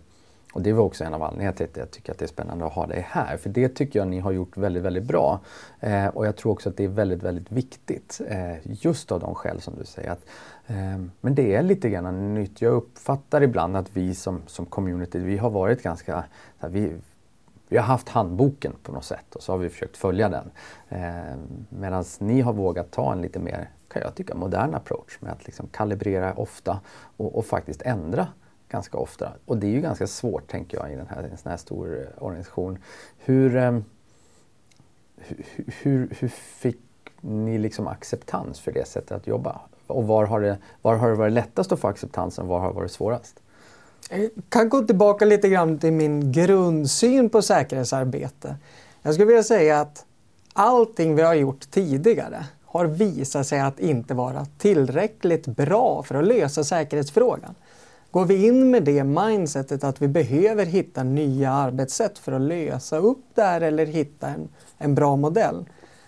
och 0.52 0.62
det 0.62 0.72
var 0.72 0.84
också 0.84 1.04
en 1.04 1.14
av 1.14 1.22
anledningarna 1.22 1.56
till 1.56 1.66
att 1.66 1.76
jag 1.76 1.90
tycker 1.90 2.12
att 2.12 2.18
det 2.18 2.24
är 2.24 2.28
spännande 2.28 2.66
att 2.66 2.72
ha 2.72 2.86
dig 2.86 3.06
här. 3.08 3.36
För 3.36 3.50
det 3.50 3.68
tycker 3.68 3.98
jag 3.98 4.08
ni 4.08 4.18
har 4.18 4.32
gjort 4.32 4.56
väldigt, 4.56 4.82
väldigt 4.82 5.04
bra. 5.04 5.40
Eh, 5.80 6.06
och 6.06 6.26
jag 6.26 6.36
tror 6.36 6.52
också 6.52 6.68
att 6.68 6.76
det 6.76 6.84
är 6.84 6.88
väldigt, 6.88 7.22
väldigt 7.22 7.52
viktigt. 7.52 8.20
Eh, 8.28 8.56
just 8.64 9.12
av 9.12 9.20
de 9.20 9.34
skäl 9.34 9.60
som 9.60 9.74
du 9.78 9.84
säger. 9.84 10.10
Att, 10.10 10.24
eh, 10.66 10.98
men 11.20 11.34
det 11.34 11.54
är 11.54 11.62
lite 11.62 11.90
grann 11.90 12.34
nytt. 12.34 12.62
Jag 12.62 12.72
uppfattar 12.72 13.42
ibland 13.42 13.76
att 13.76 13.96
vi 13.96 14.14
som, 14.14 14.42
som 14.46 14.66
community, 14.66 15.18
vi 15.18 15.38
har 15.38 15.50
varit 15.50 15.82
ganska... 15.82 16.24
Här, 16.58 16.68
vi, 16.68 16.92
vi 17.72 17.78
har 17.78 17.84
haft 17.84 18.08
handboken 18.08 18.72
på 18.82 18.92
något 18.92 19.04
sätt 19.04 19.34
och 19.34 19.42
så 19.42 19.52
har 19.52 19.58
vi 19.58 19.68
försökt 19.68 19.96
följa 19.96 20.28
den. 20.28 20.50
Eh, 20.88 21.36
Medan 21.68 22.04
ni 22.18 22.40
har 22.40 22.52
vågat 22.52 22.90
ta 22.90 23.12
en 23.12 23.22
lite 23.22 23.38
mer, 23.38 23.70
kan 23.88 24.02
jag 24.02 24.14
tycka, 24.14 24.34
modern 24.34 24.74
approach 24.74 25.20
med 25.20 25.32
att 25.32 25.46
liksom 25.46 25.66
kalibrera 25.66 26.34
ofta 26.34 26.80
och, 27.16 27.38
och, 27.38 27.46
faktiskt 27.46 27.82
ändra 27.82 28.26
ganska 28.68 28.98
ofta. 28.98 29.32
Och 29.44 29.56
det 29.56 29.66
är 29.66 29.70
ju 29.70 29.80
ganska 29.80 30.06
svårt, 30.06 30.48
tänker 30.48 30.78
jag, 30.78 30.92
i 30.92 30.96
den 30.96 31.06
här, 31.06 31.22
en 31.22 31.36
sån 31.36 31.50
här 31.50 31.56
stor 31.56 32.00
eh, 32.00 32.24
organisation. 32.24 32.78
Hur, 33.18 33.56
eh, 33.56 33.78
hur, 35.16 35.44
hur, 35.82 36.16
hur 36.18 36.28
fick 36.28 36.80
ni 37.20 37.58
liksom 37.58 37.86
acceptans 37.86 38.60
för 38.60 38.72
det 38.72 38.88
sättet 38.88 39.12
att 39.12 39.26
jobba? 39.26 39.60
Och 39.86 40.06
var 40.06 40.26
har 40.26 40.40
det, 40.40 40.58
var 40.82 40.96
har 40.96 41.10
det 41.10 41.16
varit 41.16 41.32
lättast 41.32 41.72
att 41.72 41.80
få 41.80 41.88
acceptansen 41.88 42.44
och 42.44 42.48
var 42.48 42.60
har 42.60 42.68
det 42.68 42.74
varit 42.74 42.92
svårast? 42.92 43.41
Jag 44.10 44.30
kan 44.48 44.68
gå 44.68 44.82
tillbaka 44.82 45.24
lite 45.24 45.48
grann 45.48 45.78
till 45.78 45.92
min 45.92 46.32
grundsyn 46.32 47.30
på 47.30 47.42
säkerhetsarbete. 47.42 48.56
Jag 49.02 49.14
skulle 49.14 49.26
vilja 49.26 49.42
säga 49.42 49.80
att 49.80 50.04
allting 50.52 51.14
vi 51.14 51.22
har 51.22 51.34
gjort 51.34 51.70
tidigare 51.70 52.46
har 52.66 52.84
visat 52.86 53.46
sig 53.46 53.60
att 53.60 53.80
inte 53.80 54.14
vara 54.14 54.46
tillräckligt 54.58 55.46
bra 55.46 56.02
för 56.02 56.14
att 56.14 56.26
lösa 56.26 56.64
säkerhetsfrågan. 56.64 57.54
Går 58.10 58.24
vi 58.24 58.46
in 58.46 58.70
med 58.70 58.82
det 58.84 59.04
mindsetet 59.04 59.84
att 59.84 60.02
vi 60.02 60.08
behöver 60.08 60.66
hitta 60.66 61.02
nya 61.02 61.52
arbetssätt 61.52 62.18
för 62.18 62.32
att 62.32 62.40
lösa 62.40 62.98
upp 62.98 63.24
det 63.34 63.42
här 63.42 63.60
eller 63.60 63.86
hitta 63.86 64.28
en, 64.28 64.48
en 64.78 64.94
bra 64.94 65.16
modell 65.16 65.64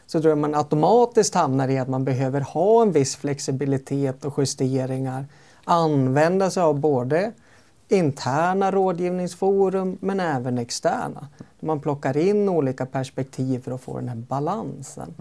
så 0.06 0.20
tror 0.20 0.30
jag 0.30 0.38
man 0.38 0.54
automatiskt 0.54 1.34
hamnar 1.34 1.68
i 1.68 1.78
att 1.78 1.88
man 1.88 2.04
behöver 2.04 2.40
ha 2.40 2.82
en 2.82 2.92
viss 2.92 3.16
flexibilitet 3.16 4.24
och 4.24 4.38
justeringar. 4.38 5.26
Använda 5.64 6.50
sig 6.50 6.62
av 6.62 6.80
både 6.80 7.32
interna 7.88 8.70
rådgivningsforum 8.70 9.98
men 10.00 10.20
även 10.20 10.58
externa. 10.58 11.28
Man 11.60 11.80
plockar 11.80 12.16
in 12.16 12.48
olika 12.48 12.86
perspektiv 12.86 13.62
för 13.62 13.72
att 13.72 13.80
få 13.80 13.96
den 13.96 14.08
här 14.08 14.16
balansen, 14.16 15.14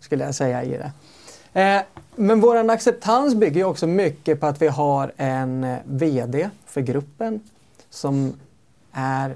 skulle 0.00 0.24
jag 0.24 0.34
säga 0.34 0.64
i 0.64 0.68
det. 0.68 0.92
Eh, 1.60 1.82
men 2.16 2.40
vår 2.40 2.70
acceptans 2.70 3.34
bygger 3.34 3.64
också 3.64 3.86
mycket 3.86 4.40
på 4.40 4.46
att 4.46 4.62
vi 4.62 4.68
har 4.68 5.12
en 5.16 5.64
eh, 5.64 5.78
VD 5.84 6.50
för 6.66 6.80
gruppen 6.80 7.40
som 7.90 8.32
är 8.92 9.34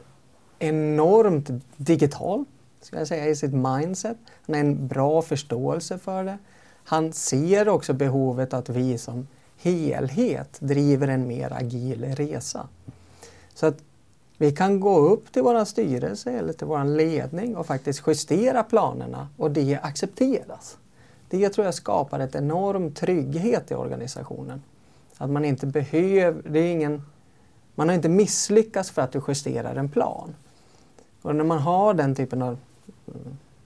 enormt 0.59 1.51
digital, 1.77 2.45
ska 2.81 2.99
jag 2.99 3.09
säga, 3.09 3.29
i 3.29 3.37
sitt 3.37 3.55
mindset. 3.55 4.17
Han 4.47 4.55
har 4.55 4.61
en 4.61 4.89
bra 4.89 5.23
förståelse 5.23 5.99
för 5.99 6.25
det. 6.25 6.39
Han 6.85 7.13
ser 7.13 7.69
också 7.69 7.93
behovet 7.93 8.55
att 8.55 8.69
vi 8.69 8.99
som 8.99 9.27
helhet 9.63 10.57
driver 10.61 11.09
en 11.09 11.29
mer 11.29 11.53
agil 11.53 12.05
resa. 12.05 12.69
Så 13.55 13.67
att 13.67 13.79
vi 14.39 14.53
kan 14.53 14.81
gå 14.81 14.99
upp 14.99 15.33
till 15.33 15.43
vår 15.43 15.65
styrelse 15.65 16.33
eller 16.33 16.53
till 16.53 16.67
vår 16.67 16.85
ledning 16.85 17.57
och 17.57 17.67
faktiskt 17.67 18.03
justera 18.07 18.63
planerna 18.63 19.29
och 19.37 19.51
det 19.51 19.79
accepteras. 19.83 20.79
Det 21.29 21.49
tror 21.49 21.65
jag 21.65 21.75
skapar 21.75 22.21
ett 22.21 22.35
enorm 22.35 22.95
trygghet 22.95 23.71
i 23.71 23.75
organisationen. 23.75 24.63
Att 25.17 25.31
man 25.31 25.45
inte 25.45 25.67
behöver, 25.67 26.51
det 26.51 26.59
är 26.59 26.73
ingen, 26.73 27.03
man 27.75 27.89
har 27.89 27.95
inte 27.95 28.09
misslyckats 28.09 28.91
för 28.91 29.03
att 29.03 29.13
du 29.13 29.23
justerar 29.29 29.77
en 29.77 29.89
plan. 29.89 30.35
Och 31.23 31.37
när 31.37 31.45
man 31.45 31.59
har 31.59 31.95
den 31.95 32.15
typen 32.15 32.43
av 32.43 32.59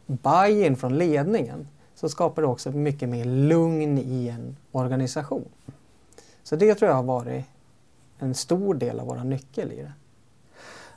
buy-in 0.06 0.76
från 0.76 0.98
ledningen 0.98 1.68
så 1.94 2.08
skapar 2.08 2.42
det 2.42 2.48
också 2.48 2.70
mycket 2.70 3.08
mer 3.08 3.24
lugn 3.24 3.98
i 3.98 4.28
en 4.28 4.56
organisation. 4.72 5.48
Så 6.44 6.56
det 6.56 6.74
tror 6.74 6.88
jag 6.88 6.96
har 6.96 7.02
varit 7.02 7.44
en 8.18 8.34
stor 8.34 8.74
del 8.74 9.00
av 9.00 9.06
vår 9.06 9.16
nyckel 9.16 9.72
i 9.72 9.76
det. 9.76 9.92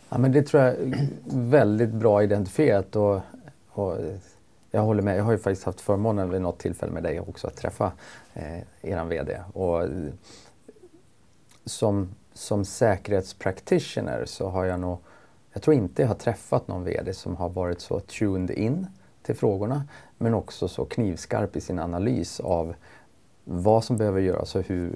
Ja, 0.10 0.18
men 0.18 0.32
det 0.32 0.44
tror 0.44 0.64
jag 0.64 0.74
är 0.74 1.08
väldigt 1.26 1.90
bra 1.90 2.24
identifierat 2.24 2.96
och, 2.96 3.22
och 3.70 3.98
jag 4.72 4.82
håller 4.82 5.02
med. 5.02 5.18
Jag 5.18 5.24
har 5.24 5.32
ju 5.32 5.38
faktiskt 5.38 5.64
haft 5.64 5.82
förmånen 5.82 6.30
vid 6.30 6.42
något 6.42 6.60
tillfälle 6.60 6.92
med 6.92 7.04
dig 7.04 7.20
också 7.20 7.48
att 7.48 7.56
träffa 7.56 7.92
eh, 8.34 8.60
er 8.82 9.06
VD. 9.06 9.40
Och 9.54 9.84
som, 11.66 12.16
som 12.34 12.66
säkerhetspractitioner 12.66 14.26
så 14.26 14.50
har 14.50 14.66
jag 14.66 14.80
nog, 14.80 14.98
jag 15.54 15.62
tror 15.62 15.76
inte 15.76 16.02
jag 16.02 16.10
har 16.10 16.16
träffat 16.16 16.68
någon 16.68 16.84
VD 16.84 17.14
som 17.14 17.36
har 17.36 17.50
varit 17.50 17.82
så 17.82 18.00
tuned 18.00 18.52
in 18.52 18.88
till 19.24 19.36
frågorna 19.36 19.84
men 20.18 20.34
också 20.34 20.68
så 20.68 20.86
knivskarp 20.86 21.56
i 21.56 21.62
sin 21.62 21.80
analys 21.80 22.40
av 22.40 22.76
vad 23.50 23.84
som 23.84 23.98
behöver 23.98 24.22
göras 24.22 24.56
och 24.56 24.64
hur, 24.68 24.92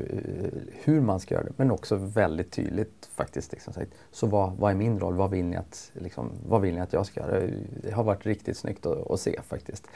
hur 0.84 1.02
man 1.02 1.20
ska 1.20 1.36
göra 1.36 1.44
det. 1.44 1.54
Men 1.56 1.72
också 1.72 1.96
väldigt 1.96 2.52
tydligt 2.52 3.10
faktiskt. 3.16 3.52
Liksom, 3.52 3.74
så 4.12 4.28
vad, 4.28 4.54
vad 4.58 4.72
är 4.72 4.76
min 4.76 5.00
roll? 5.00 5.14
Vad 5.14 5.30
vill, 5.30 5.46
ni 5.46 5.56
att, 5.56 5.92
liksom, 5.94 6.32
vad 6.48 6.62
vill 6.62 6.76
ni 6.76 6.82
att 6.82 6.94
jag 6.94 7.06
ska 7.06 7.20
göra? 7.20 7.42
Det 7.84 7.92
har 7.92 8.04
varit 8.04 8.26
riktigt 8.26 8.58
snyggt 8.58 8.86
att, 8.86 9.12
att 9.12 9.20
se 9.20 9.40
faktiskt. 9.48 9.88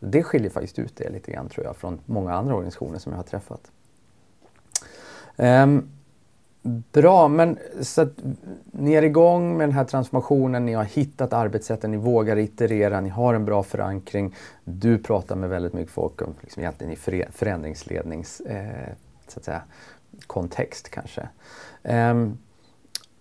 Det 0.00 0.22
skiljer 0.22 0.50
faktiskt 0.50 0.78
ut 0.78 0.96
det 0.96 1.10
lite 1.10 1.32
grann 1.32 1.48
tror 1.48 1.66
jag 1.66 1.76
från 1.76 2.00
många 2.06 2.34
andra 2.34 2.54
organisationer 2.54 2.98
som 2.98 3.12
jag 3.12 3.18
har 3.18 3.24
träffat. 3.24 3.70
Um, 5.36 5.88
Bra, 6.92 7.28
men 7.28 7.58
så 7.80 8.02
att 8.02 8.12
ni 8.72 8.92
är 8.92 9.02
igång 9.02 9.56
med 9.56 9.68
den 9.68 9.74
här 9.74 9.84
transformationen, 9.84 10.66
ni 10.66 10.72
har 10.72 10.84
hittat 10.84 11.32
arbetssätten, 11.32 11.90
ni 11.90 11.96
vågar 11.96 12.36
iterera, 12.36 13.00
ni 13.00 13.08
har 13.08 13.34
en 13.34 13.44
bra 13.44 13.62
förankring. 13.62 14.34
Du 14.64 14.98
pratar 14.98 15.36
med 15.36 15.50
väldigt 15.50 15.72
mycket 15.72 15.92
folk 15.92 16.22
om 16.22 16.34
liksom 16.40 16.62
egentligen 16.62 16.92
i 16.92 17.24
förändringslednings 17.32 18.40
eh, 18.40 18.92
så 19.28 19.38
att 19.38 19.44
säga, 19.44 19.62
kontext 20.26 20.88
kanske. 20.88 21.28
Um, 21.82 22.38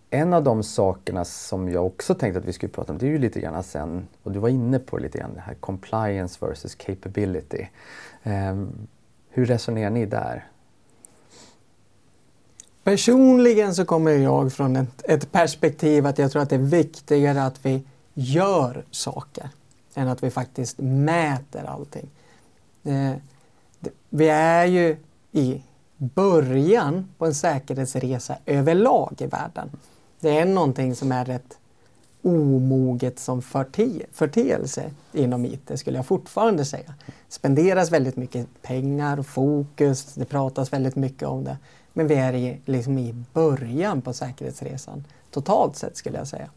en 0.09 0.33
av 0.33 0.43
de 0.43 0.63
sakerna 0.63 1.25
som 1.25 1.69
jag 1.69 1.85
också 1.85 2.15
tänkte 2.15 2.39
att 2.39 2.45
vi 2.45 2.53
skulle 2.53 2.71
prata 2.71 2.91
om, 2.91 2.97
det 2.97 3.05
är 3.05 3.11
ju 3.11 3.17
lite 3.17 3.39
grann 3.39 3.63
sen, 3.63 4.07
och 4.23 4.31
du 4.31 4.39
var 4.39 4.49
inne 4.49 4.79
på 4.79 4.97
lite 4.97 5.17
grann 5.17 5.33
det 5.33 5.41
här 5.41 5.53
compliance 5.53 6.45
versus 6.45 6.75
capability. 6.75 7.65
Um, 8.23 8.87
hur 9.29 9.45
resonerar 9.45 9.89
ni 9.89 10.05
där? 10.05 10.47
Personligen 12.83 13.75
så 13.75 13.85
kommer 13.85 14.11
jag 14.11 14.53
från 14.53 14.75
ett, 14.75 15.03
ett, 15.03 15.31
perspektiv 15.31 16.05
att 16.05 16.17
jag 16.17 16.31
tror 16.31 16.41
att 16.41 16.49
det 16.49 16.55
är 16.55 16.59
viktigare 16.59 17.43
att 17.43 17.65
vi 17.65 17.83
gör 18.13 18.83
saker 18.91 19.49
än 19.93 20.07
att 20.07 20.23
vi 20.23 20.31
faktiskt 20.31 20.77
mäter 20.77 21.65
allting. 21.65 22.09
Eh, 22.83 23.13
vi 24.09 24.29
är 24.29 24.65
ju 24.65 24.97
i 25.31 25.61
början 25.97 27.09
på 27.17 27.25
en 27.25 27.35
säkerhetsresa 27.35 28.37
överlag 28.45 29.15
i 29.17 29.25
världen. 29.25 29.69
Det 30.19 30.37
är 30.37 30.45
någonting 30.45 30.95
som 30.95 31.11
är 31.11 31.25
rätt 31.25 31.57
omoget 32.21 33.19
som 33.19 33.41
förte 33.41 34.05
förteelse 34.11 34.91
inom 35.13 35.45
IT 35.45 35.71
skulle 35.75 35.97
jag 35.97 36.05
fortfarande 36.05 36.65
säga. 36.65 36.93
Spenderas 37.29 37.91
väldigt 37.91 38.15
mycket 38.15 38.47
pengar 38.61 39.19
och 39.19 39.25
fokus, 39.25 40.13
det 40.13 40.25
pratas 40.25 40.73
väldigt 40.73 40.95
mycket 40.95 41.27
om 41.27 41.43
det. 41.43 41.57
Men 41.93 42.07
vi 42.07 42.15
är 42.15 42.33
i, 42.33 42.61
liksom 42.65 42.97
i 42.97 43.15
början 43.33 44.01
på 44.01 44.13
säkerhetsresan 44.13 45.07
totalt 45.31 45.75
sett 45.75 45.97
skulle 45.97 46.17
jag 46.17 46.27
säga. 46.27 46.49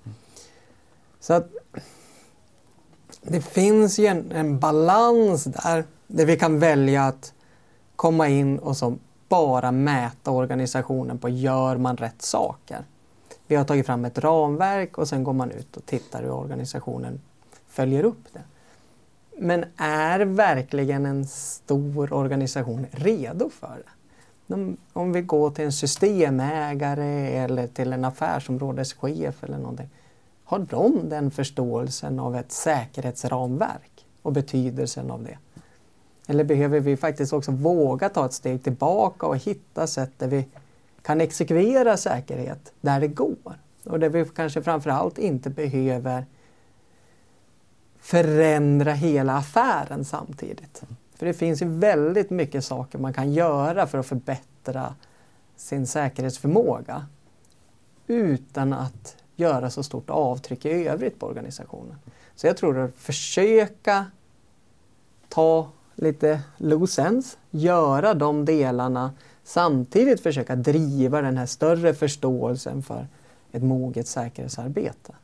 Så 1.20 1.32
att 1.32 1.50
det 3.22 3.40
finns 3.40 3.98
ju 3.98 4.06
en, 4.06 4.32
en 4.32 4.58
balans 4.58 5.44
där, 5.44 5.84
där 6.06 6.26
vi 6.26 6.36
kan 6.36 6.58
välja 6.58 7.04
att 7.06 7.32
komma 7.96 8.28
in 8.28 8.58
och 8.58 8.76
så 8.76 8.96
bara 9.28 9.72
mäta 9.72 10.30
organisationen 10.30 11.18
på 11.18 11.28
gör 11.28 11.76
man 11.76 11.96
rätt 11.96 12.22
saker. 12.22 12.84
Vi 13.46 13.56
har 13.56 13.64
tagit 13.64 13.86
fram 13.86 14.04
ett 14.04 14.18
ramverk 14.18 14.98
och 14.98 15.08
sen 15.08 15.24
går 15.24 15.32
man 15.32 15.50
ut 15.50 15.76
och 15.76 15.86
tittar 15.86 16.22
hur 16.22 16.30
organisationen 16.30 17.20
följer 17.68 18.04
upp 18.04 18.24
det. 18.32 18.42
Men 19.38 19.64
är 19.76 20.20
verkligen 20.20 21.06
en 21.06 21.26
stor 21.26 22.12
organisation 22.12 22.86
redo 22.90 23.50
för 23.50 23.76
det? 23.76 23.95
Om 24.92 25.12
vi 25.12 25.22
går 25.22 25.50
till 25.50 25.64
en 25.64 25.72
systemägare 25.72 27.28
eller 27.28 27.66
till 27.66 27.92
en 27.92 28.04
affärsområdeschef 28.04 29.44
eller 29.44 29.58
någonting. 29.58 29.88
Har 30.44 30.58
de 30.58 31.08
den 31.08 31.30
förståelsen 31.30 32.20
av 32.20 32.36
ett 32.36 32.52
säkerhetsramverk 32.52 34.06
och 34.22 34.32
betydelsen 34.32 35.10
av 35.10 35.24
det? 35.24 35.38
Eller 36.26 36.44
behöver 36.44 36.80
vi 36.80 36.96
faktiskt 36.96 37.32
också 37.32 37.50
våga 37.50 38.08
ta 38.08 38.26
ett 38.26 38.32
steg 38.32 38.64
tillbaka 38.64 39.26
och 39.26 39.36
hitta 39.36 39.86
sätt 39.86 40.10
där 40.18 40.28
vi 40.28 40.46
kan 41.02 41.20
exekvera 41.20 41.96
säkerhet 41.96 42.72
där 42.80 43.00
det 43.00 43.08
går? 43.08 43.58
Och 43.84 44.00
där 44.00 44.08
vi 44.08 44.24
kanske 44.24 44.62
framförallt 44.62 45.18
inte 45.18 45.50
behöver 45.50 46.26
förändra 47.98 48.92
hela 48.92 49.36
affären 49.36 50.04
samtidigt. 50.04 50.82
För 51.18 51.26
det 51.26 51.34
finns 51.34 51.62
ju 51.62 51.66
väldigt 51.68 52.30
mycket 52.30 52.64
saker 52.64 52.98
man 52.98 53.12
kan 53.12 53.32
göra 53.32 53.86
för 53.86 53.98
att 53.98 54.06
förbättra 54.06 54.94
sin 55.56 55.86
säkerhetsförmåga 55.86 57.06
utan 58.06 58.72
att 58.72 59.16
göra 59.36 59.70
så 59.70 59.82
stort 59.82 60.10
avtryck 60.10 60.64
i 60.64 60.88
övrigt 60.88 61.20
på 61.20 61.26
organisationen. 61.26 61.96
Så 62.34 62.46
jag 62.46 62.56
tror 62.56 62.78
att 62.78 62.94
försöka 62.94 64.06
ta 65.28 65.70
lite 65.94 66.40
loose 66.56 67.02
ends, 67.02 67.38
göra 67.50 68.14
de 68.14 68.44
delarna 68.44 69.12
samtidigt 69.44 70.20
försöka 70.20 70.56
driva 70.56 71.22
den 71.22 71.36
här 71.36 71.46
större 71.46 71.94
förståelsen 71.94 72.82
för 72.82 73.06
ett 73.52 73.62
moget 73.62 74.06
säkerhetsarbete. 74.06 75.14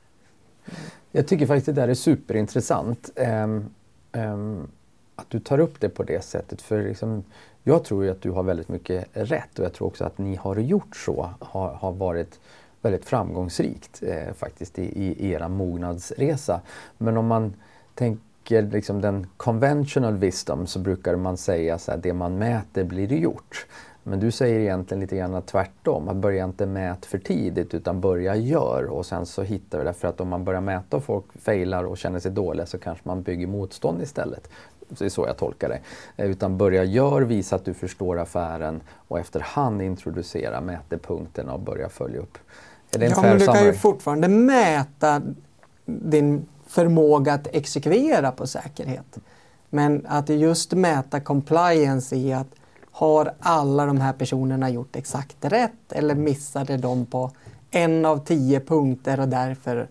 Jag 1.11 1.29
tycker 1.29 1.47
faktiskt 1.47 1.67
det 1.67 1.73
där 1.73 1.89
är 1.89 1.95
superintressant. 1.95 3.11
Um, 3.17 3.71
um, 4.13 4.69
att 5.17 5.31
du 5.31 5.41
tar 5.41 5.61
upp 5.61 5.81
det 5.81 5.89
på 5.89 6.03
det 6.03 6.25
sättet. 6.25 6.63
För 6.63 6.83
liksom, 6.83 7.25
jag 7.63 7.85
tror 7.85 8.05
ju 8.05 8.11
att 8.11 8.23
du 8.23 8.31
har 8.31 8.43
väldigt 8.43 8.69
mycket 8.69 9.09
rätt 9.13 9.59
och 9.59 9.65
jag 9.65 9.73
tror 9.73 9.89
också 9.89 10.05
att 10.05 10.19
ni 10.19 10.37
har 10.37 10.57
gjort 10.57 10.97
så 10.97 11.31
har, 11.41 11.69
har 11.69 11.93
varit 11.93 12.41
väldigt 12.83 13.05
framgångsrikt 13.05 14.03
eh, 14.03 14.33
faktiskt 14.35 14.79
i, 14.79 14.83
i 14.83 15.31
era 15.31 15.49
mognadsresa. 15.49 16.61
Men 16.99 17.17
om 17.17 17.27
man 17.27 17.55
tänker 17.95 18.63
liksom 18.63 19.01
den 19.01 19.27
conventional 19.37 20.17
wisdom 20.17 20.67
så 20.67 20.79
brukar 20.79 21.17
man 21.17 21.37
säga 21.37 21.75
att 21.75 22.03
det 22.03 22.13
man 22.13 22.39
mäter 22.39 22.85
blir 22.85 23.09
det 23.09 23.19
gjort. 23.19 23.67
Men 24.05 24.21
du 24.21 24.31
säger 24.31 24.61
egentligen 24.61 25.01
lite 25.01 25.17
grann 25.17 25.43
tvärtom, 25.43 26.09
att 26.09 26.17
börja 26.17 26.45
inte 26.45 26.67
mäta 26.67 27.09
för 27.09 27.19
tidigt 27.19 27.75
utan 27.75 28.01
börja 28.01 28.37
gör 28.37 28.85
och 28.85 29.07
sen 29.07 29.27
så 29.27 29.43
hittar 29.43 29.79
vi 29.79 29.85
det. 29.85 29.93
För 29.93 30.09
att 30.09 30.21
om 30.21 30.29
man 30.29 30.45
börjar 30.45 30.61
mäta 30.61 30.97
och 30.97 31.05
folk 31.05 31.25
failar 31.43 31.85
och 31.85 31.99
känner 31.99 32.19
sig 32.19 32.31
dåliga 32.31 32.67
så 32.67 32.79
kanske 32.79 33.09
man 33.09 33.23
bygger 33.23 33.47
motstånd 33.47 34.03
istället. 34.03 34.51
Det 34.99 35.05
är 35.05 35.09
så 35.09 35.27
jag 35.27 35.37
tolkar 35.37 35.69
det. 35.69 35.81
Eh, 36.17 36.31
utan 36.31 36.59
börja 36.59 36.85
gör, 36.85 37.23
visa 37.23 37.57
att 37.57 37.65
du 37.65 37.75
förstår 37.75 38.19
affären 38.19 38.83
och 39.09 39.19
efterhand 39.19 39.83
introducera 39.83 40.61
mätepunkterna 40.61 41.55
och 41.55 41.61
börja 41.61 41.89
följa 41.89 42.21
upp. 42.21 42.39
Är 42.95 42.99
det 42.99 43.07
en 43.07 43.13
ja, 43.17 43.23
men 43.23 43.39
du 43.39 43.47
kan 43.47 43.65
ju 43.65 43.73
fortfarande 43.73 44.29
mäta 44.29 45.23
din 45.87 46.47
förmåga 46.67 47.35
att 47.35 47.47
exekvera 47.47 48.33
på 48.33 48.47
säkerhet. 48.47 49.19
Men 49.71 50.07
att 50.09 50.29
just 50.29 50.73
mäta 50.73 51.21
compliance 51.21 52.17
i 52.17 52.33
att 52.33 52.49
har 52.91 53.35
alla 53.41 53.87
de 53.87 54.01
här 54.01 54.13
personerna 54.13 54.71
gjort 54.71 54.97
exakt 54.97 55.37
rätt 55.41 55.93
eller 55.93 56.15
missade 56.15 56.77
de 56.77 57.07
på 57.07 57.31
en 57.71 58.05
av 58.05 58.25
tio 58.25 58.61
punkter 58.61 59.21
och 59.21 59.29
därför 59.29 59.89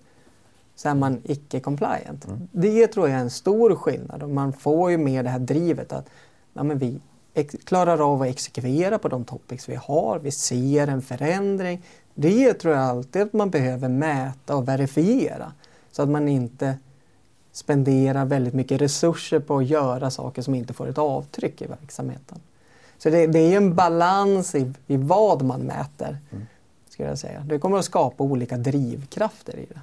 så 0.82 0.89
är 0.89 0.96
man 0.96 1.22
icke-compliant. 1.24 2.28
Mm. 2.28 2.48
Det 2.52 2.88
tror 2.88 3.10
jag 3.10 3.17
är 3.17 3.22
en 3.22 3.30
stor 3.30 3.76
skillnad 3.76 4.24
och 4.24 4.30
man 4.30 4.54
får 4.54 4.91
ju 4.91 4.98
med 4.98 5.26
det 5.26 5.30
här 5.30 5.39
drivet 5.39 5.94
att 5.94 6.10
ja, 6.54 6.63
men 6.63 6.78
vi 6.78 7.00
klarar 7.63 8.13
av 8.13 8.22
att 8.22 8.28
exekvera 8.28 9.00
på 9.00 9.08
de 9.08 9.26
topics 9.26 9.70
vi 9.70 9.76
har, 9.76 10.20
vi 10.20 10.32
ser 10.32 10.88
en 10.88 11.02
förändring. 11.02 11.82
Det 12.13 12.54
tror 12.54 12.74
jag 12.74 12.84
alltid 12.84 13.22
att 13.22 13.34
man 13.34 13.50
behöver 13.50 13.89
mäta 13.89 14.56
och 14.56 14.67
verifiera 14.67 15.54
så 15.91 16.02
att 16.02 16.10
man 16.10 16.28
inte 16.28 16.78
spenderar 17.52 18.26
väldigt 18.26 18.54
mycket 18.54 18.82
resurser 18.82 19.39
på 19.39 19.58
att 19.58 19.67
göra 19.67 20.12
saker 20.12 20.41
som 20.41 20.56
inte 20.56 20.74
får 20.74 20.89
ett 20.89 20.98
avtryck 20.98 21.62
i 21.62 21.65
verksamheten. 21.65 22.39
Så 22.98 23.10
det, 23.10 23.28
det 23.28 23.39
är 23.39 23.58
en 23.58 23.76
balans 23.76 24.56
i, 24.56 24.74
i, 24.88 24.98
vad 24.98 25.41
man 25.41 25.62
mäter. 25.62 26.17
Mm. 26.32 26.46
Ska 26.89 27.04
jag 27.04 27.17
säga. 27.17 27.39
Det 27.39 27.60
kommer 27.60 27.78
att 27.78 27.86
skapa 27.86 28.24
olika 28.24 28.58
drivkrafter 28.58 29.58
i 29.58 29.65
det. 29.65 29.80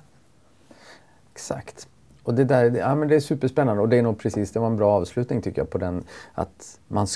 Exakt. 1.38 1.88
Och 2.22 2.35
det, 2.35 2.44
där, 2.44 2.77
ja, 2.77 2.94
men 2.94 3.09
det 3.09 3.16
är 3.16 3.20
superspännande 3.20 3.83
och 3.83 3.88
det 3.88 3.96
är 3.96 4.03
nog 4.03 4.18
precis, 4.18 4.53
det 4.53 4.61
var 4.61 4.66
en 4.66 4.77
bra 4.77 4.92
avslutning 4.92 5.42
tycker 5.42 5.61
jag 5.61 5.70
på 5.70 5.79
den 5.79 6.05
att 6.35 6.79
man 6.88 7.07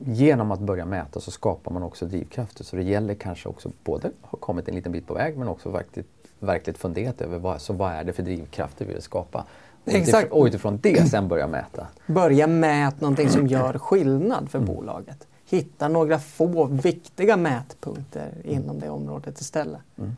genom 0.00 0.50
att 0.50 0.60
börja 0.60 0.84
mäta 0.84 1.20
så 1.20 1.30
skapar 1.30 1.72
man 1.72 1.82
också 1.82 2.06
drivkrafter. 2.06 2.64
Så 2.64 2.76
det 2.76 2.82
gäller 2.82 3.14
kanske 3.14 3.48
också 3.48 3.70
både 3.84 4.10
ha 4.20 4.38
kommit 4.38 4.68
en 4.68 4.74
liten 4.74 4.92
bit 4.92 5.06
på 5.06 5.14
väg 5.14 5.38
men 5.38 5.48
också 5.48 5.72
faktiskt 5.72 6.08
verkligen 6.38 6.78
funderat 6.78 7.20
över 7.20 7.38
vad, 7.38 7.60
så 7.60 7.72
vad 7.72 7.92
är 7.92 8.04
det 8.04 8.12
för 8.12 8.22
drivkrafter 8.22 8.84
vi 8.84 8.92
vill 8.92 9.02
skapa. 9.02 9.44
Och 9.84 9.92
Exakt. 9.92 10.32
och 10.32 10.46
utifrån 10.46 10.78
det 10.82 11.10
sen 11.10 11.28
börja 11.28 11.46
mäta. 11.46 11.86
Börja 12.06 12.46
mäta 12.46 12.96
någonting 13.00 13.28
som 13.28 13.46
gör 13.46 13.78
skillnad 13.78 14.50
för 14.50 14.58
mm. 14.58 14.74
bolaget. 14.74 15.26
Hitta 15.48 15.88
några 15.88 16.18
få 16.18 16.64
viktiga 16.64 17.36
mätpunkter 17.36 18.32
inom 18.44 18.80
det 18.80 18.90
området 18.90 19.40
istället. 19.40 19.80
Mm. 19.98 20.16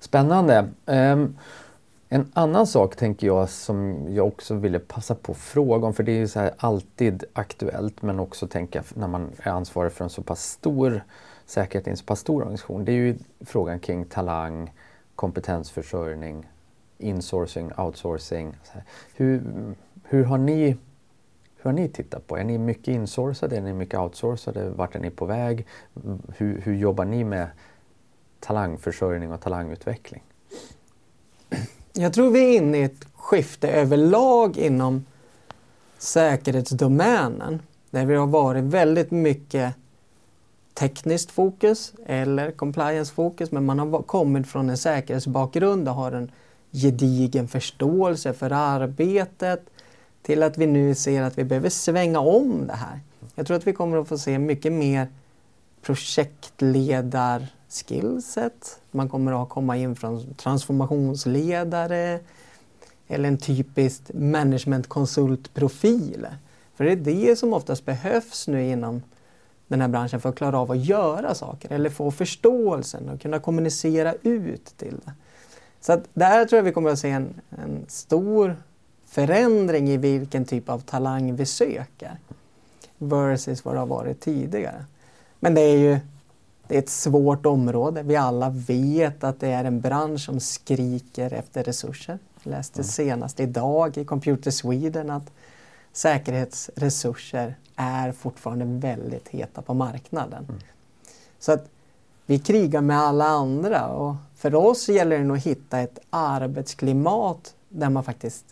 Spännande. 0.00 0.68
Um, 0.86 1.36
en 2.12 2.30
annan 2.32 2.66
sak 2.66 2.96
tänker 2.96 3.26
jag 3.26 3.48
som 3.48 4.06
jag 4.14 4.26
också 4.26 4.54
ville 4.54 4.78
passa 4.78 5.14
på 5.14 5.32
att 5.32 5.38
fråga 5.38 5.86
om, 5.86 5.94
för 5.94 6.02
det 6.02 6.12
är 6.12 6.16
ju 6.18 6.28
så 6.28 6.40
här 6.40 6.54
alltid 6.56 7.24
aktuellt, 7.32 8.02
men 8.02 8.20
också 8.20 8.46
tänka 8.46 8.82
när 8.94 9.08
man 9.08 9.30
är 9.38 9.50
ansvarig 9.50 9.92
för 9.92 10.04
en 10.04 10.10
så 10.10 10.22
pass 10.22 10.42
stor 10.42 11.04
säkerhet 11.46 11.86
i 11.86 11.90
en 11.90 11.96
så 11.96 12.04
pass 12.04 12.20
stor 12.20 12.40
organisation. 12.40 12.84
Det 12.84 12.92
är 12.92 12.96
ju 12.96 13.18
frågan 13.40 13.80
kring 13.80 14.04
talang, 14.04 14.72
kompetensförsörjning, 15.14 16.48
insourcing, 16.98 17.72
outsourcing. 17.76 18.56
Hur, 19.14 19.42
hur, 20.04 20.24
har 20.24 20.38
ni, 20.38 20.76
hur 21.56 21.64
har 21.64 21.72
ni 21.72 21.88
tittat 21.88 22.26
på? 22.26 22.36
Är 22.36 22.44
ni 22.44 22.58
mycket 22.58 22.88
insourcade? 22.88 23.56
Är 23.56 23.60
ni 23.60 23.72
mycket 23.72 24.00
outsourcade? 24.00 24.70
Vart 24.70 24.94
är 24.94 25.00
ni 25.00 25.10
på 25.10 25.26
väg? 25.26 25.66
Hur, 26.36 26.60
hur 26.60 26.74
jobbar 26.74 27.04
ni 27.04 27.24
med 27.24 27.48
talangförsörjning 28.40 29.32
och 29.32 29.40
talangutveckling? 29.40 30.22
Jag 31.92 32.12
tror 32.12 32.30
vi 32.30 32.40
är 32.40 32.56
inne 32.56 32.78
i 32.78 32.82
ett 32.82 33.04
skifte 33.14 33.68
överlag 33.68 34.56
inom 34.56 35.04
säkerhetsdomänen 35.98 37.62
där 37.90 38.06
vi 38.06 38.14
har 38.14 38.26
varit 38.26 38.64
väldigt 38.64 39.10
mycket 39.10 39.74
tekniskt 40.74 41.30
fokus 41.30 41.92
eller 42.06 42.50
compliance-fokus 42.50 43.50
men 43.50 43.64
man 43.64 43.78
har 43.78 44.02
kommit 44.02 44.48
från 44.48 44.70
en 44.70 44.76
säkerhetsbakgrund 44.76 45.88
och 45.88 45.94
har 45.94 46.12
en 46.12 46.30
gedigen 46.72 47.48
förståelse 47.48 48.32
för 48.32 48.50
arbetet 48.50 49.60
till 50.22 50.42
att 50.42 50.58
vi 50.58 50.66
nu 50.66 50.94
ser 50.94 51.22
att 51.22 51.38
vi 51.38 51.44
behöver 51.44 51.68
svänga 51.68 52.20
om 52.20 52.66
det 52.66 52.74
här. 52.74 53.00
Jag 53.34 53.46
tror 53.46 53.56
att 53.56 53.66
vi 53.66 53.72
kommer 53.72 53.96
att 53.96 54.08
få 54.08 54.18
se 54.18 54.38
mycket 54.38 54.72
mer 54.72 55.08
projektledar 55.82 57.46
skillset. 57.70 58.80
Man 58.90 59.08
kommer 59.08 59.42
att 59.42 59.48
komma 59.48 59.76
in 59.76 59.96
från 59.96 60.34
transformationsledare 60.34 62.20
eller 63.08 63.28
en 63.28 63.38
typisk 63.38 64.02
managementkonsultprofil. 64.14 66.26
För 66.74 66.84
det 66.84 66.92
är 66.92 66.96
det 66.96 67.36
som 67.36 67.52
oftast 67.52 67.84
behövs 67.84 68.48
nu 68.48 68.70
inom 68.70 69.02
den 69.68 69.80
här 69.80 69.88
branschen 69.88 70.20
för 70.20 70.28
att 70.28 70.36
klara 70.36 70.58
av 70.58 70.70
att 70.70 70.84
göra 70.84 71.34
saker 71.34 71.72
eller 71.72 71.90
få 71.90 72.10
förståelsen 72.10 73.08
och 73.08 73.20
kunna 73.20 73.38
kommunicera 73.38 74.14
ut 74.22 74.64
till 74.76 75.00
det. 75.04 75.12
Så 75.80 75.92
att 75.92 76.08
där 76.14 76.44
tror 76.44 76.58
jag 76.58 76.64
vi 76.64 76.72
kommer 76.72 76.90
att 76.90 76.98
se 76.98 77.10
en, 77.10 77.40
en 77.50 77.84
stor 77.88 78.56
förändring 79.06 79.88
i 79.88 79.96
vilken 79.96 80.44
typ 80.44 80.68
av 80.68 80.78
talang 80.78 81.36
vi 81.36 81.46
söker 81.46 82.18
versus 82.98 83.64
vad 83.64 83.74
det 83.74 83.78
har 83.78 83.86
varit 83.86 84.20
tidigare. 84.20 84.84
Men 85.40 85.54
det 85.54 85.60
är 85.60 85.78
ju 85.78 85.98
det 86.70 86.76
är 86.76 86.78
ett 86.78 86.88
svårt 86.88 87.46
område. 87.46 88.02
Vi 88.02 88.16
alla 88.16 88.50
vet 88.50 89.24
att 89.24 89.40
det 89.40 89.48
är 89.48 89.64
en 89.64 89.80
bransch 89.80 90.20
som 90.20 90.40
skriker 90.40 91.32
efter 91.32 91.62
resurser. 91.62 92.18
Jag 92.42 92.50
läste 92.50 92.80
mm. 92.80 92.84
senast 92.84 93.40
idag 93.40 93.98
i 93.98 94.04
Computer 94.04 94.50
Sweden 94.50 95.10
att 95.10 95.32
säkerhetsresurser 95.92 97.54
är 97.76 98.12
fortfarande 98.12 98.64
väldigt 98.64 99.28
heta 99.28 99.62
på 99.62 99.74
marknaden. 99.74 100.44
Mm. 100.48 100.60
Så 101.38 101.52
att 101.52 101.68
vi 102.26 102.38
krigar 102.38 102.80
med 102.80 102.98
alla 102.98 103.26
andra 103.26 103.88
och 103.88 104.14
för 104.36 104.54
oss 104.54 104.88
gäller 104.88 105.18
det 105.18 105.24
nog 105.24 105.36
att 105.36 105.46
hitta 105.46 105.80
ett 105.80 105.98
arbetsklimat 106.10 107.54
där 107.68 107.90
man 107.90 108.04
faktiskt 108.04 108.44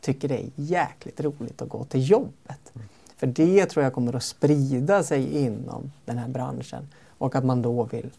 tycker 0.00 0.28
det 0.28 0.42
är 0.42 0.50
jäkligt 0.56 1.20
roligt 1.20 1.62
att 1.62 1.68
gå 1.68 1.84
till 1.84 2.10
jobbet. 2.10 2.72
Mm. 2.74 2.88
För 3.16 3.26
det 3.26 3.66
tror 3.66 3.84
jag 3.84 3.92
kommer 3.92 4.16
att 4.16 4.22
sprida 4.22 5.02
sig 5.02 5.44
inom 5.44 5.92
den 6.04 6.18
här 6.18 6.28
branschen 6.28 6.88
och 7.22 7.34
att 7.34 7.44
man 7.44 7.62
då 7.62 7.82
vill 7.84 8.10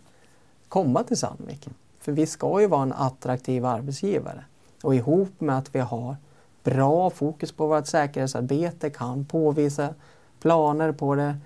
komma 0.68 1.04
till 1.04 1.18
Sandvik. 1.18 1.70
För 2.00 2.12
vi 2.12 2.26
ska 2.26 2.62
ju 2.62 2.68
vara 2.68 2.84
en 2.84 2.94
attraktiv 2.94 3.66
arbetsgivare 3.66 4.46
och 4.84 4.96
ihop 4.96 5.42
med 5.42 5.58
att 5.58 5.76
vi 5.76 5.80
har 5.80 6.16
bra 6.64 7.10
fokus 7.10 7.52
på 7.52 7.68
vårt 7.68 7.88
säkerhetsarbete, 7.88 8.90
kan 8.90 9.26
påvisa 9.26 9.94
planer 10.40 10.92
på 10.92 11.16
det 11.16 11.38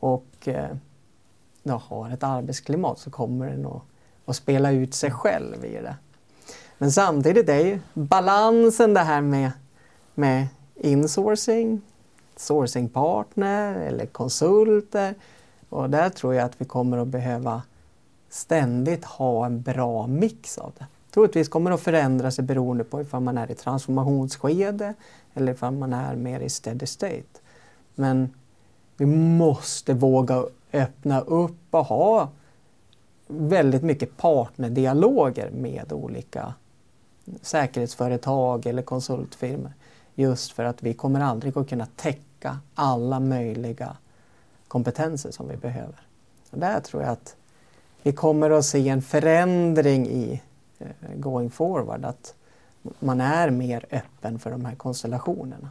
och 0.00 0.48
eh, 0.48 0.76
har 1.80 2.10
ett 2.10 2.22
arbetsklimat 2.22 2.98
så 2.98 3.10
kommer 3.10 3.50
det 3.50 3.56
nog 3.56 3.80
att 4.26 4.36
spela 4.36 4.70
ut 4.70 4.94
sig 4.94 5.10
själv 5.10 5.64
i 5.64 5.72
det. 5.82 5.96
Men 6.78 6.92
samtidigt 6.92 7.48
är 7.48 7.64
ju 7.64 7.80
balansen 7.94 8.94
det 8.94 9.00
här 9.00 9.20
med, 9.20 9.52
med 10.14 10.46
insourcing, 10.74 11.80
sourcingpartner 12.36 13.74
eller 13.74 14.06
konsulter. 14.06 15.14
Och 15.68 15.90
där 15.90 16.10
tror 16.10 16.34
jag 16.34 16.44
att 16.44 16.60
vi 16.60 16.64
kommer 16.64 16.98
att 16.98 17.08
behöva 17.08 17.62
ständigt 18.28 19.04
ha 19.04 19.46
en 19.46 19.62
bra 19.62 20.06
mix 20.06 20.58
av 20.58 20.72
det. 20.78 20.86
Troligtvis 21.10 21.48
kommer 21.48 21.70
det 21.70 21.74
att 21.74 21.80
förändra 21.80 22.30
sig 22.30 22.44
beroende 22.44 22.84
på 22.84 23.00
ifall 23.00 23.22
man 23.22 23.38
är 23.38 23.50
i 23.50 23.54
transformationsskede 23.54 24.94
eller 25.34 25.52
ifall 25.52 25.74
man 25.74 25.92
är 25.92 26.16
mer 26.16 26.40
i 26.40 26.48
steady 26.48 26.86
state. 26.86 27.40
Men 27.94 28.30
vi 28.96 29.06
måste 29.06 29.94
våga 29.94 30.44
öppna 30.72 31.20
upp 31.20 31.66
och 31.70 31.86
ha 31.86 32.28
väldigt 33.26 33.82
mycket 33.82 34.16
partnerdialoger 34.16 35.50
med 35.50 35.92
olika 35.92 36.54
säkerhetsföretag 37.42 38.66
eller 38.66 38.82
konsultfirmor. 38.82 39.72
Just 40.14 40.52
för 40.52 40.64
att 40.64 40.82
vi 40.82 40.94
kommer 40.94 41.20
aldrig 41.20 41.58
att 41.58 41.68
kunna 41.68 41.86
täcka 41.96 42.58
alla 42.74 43.20
möjliga 43.20 43.96
kompetenser 44.76 45.30
som 45.30 45.48
vi 45.48 45.56
behöver. 45.56 46.00
Och 46.50 46.58
där 46.58 46.80
tror 46.80 47.02
jag 47.02 47.12
att 47.12 47.36
vi 48.02 48.12
kommer 48.12 48.50
att 48.50 48.64
se 48.64 48.88
en 48.88 49.02
förändring 49.02 50.06
i 50.06 50.42
eh, 50.78 50.88
going 51.14 51.50
forward, 51.50 52.04
att 52.04 52.34
man 52.98 53.20
är 53.20 53.50
mer 53.50 53.84
öppen 53.90 54.38
för 54.38 54.50
de 54.50 54.64
här 54.64 54.74
konstellationerna. 54.74 55.70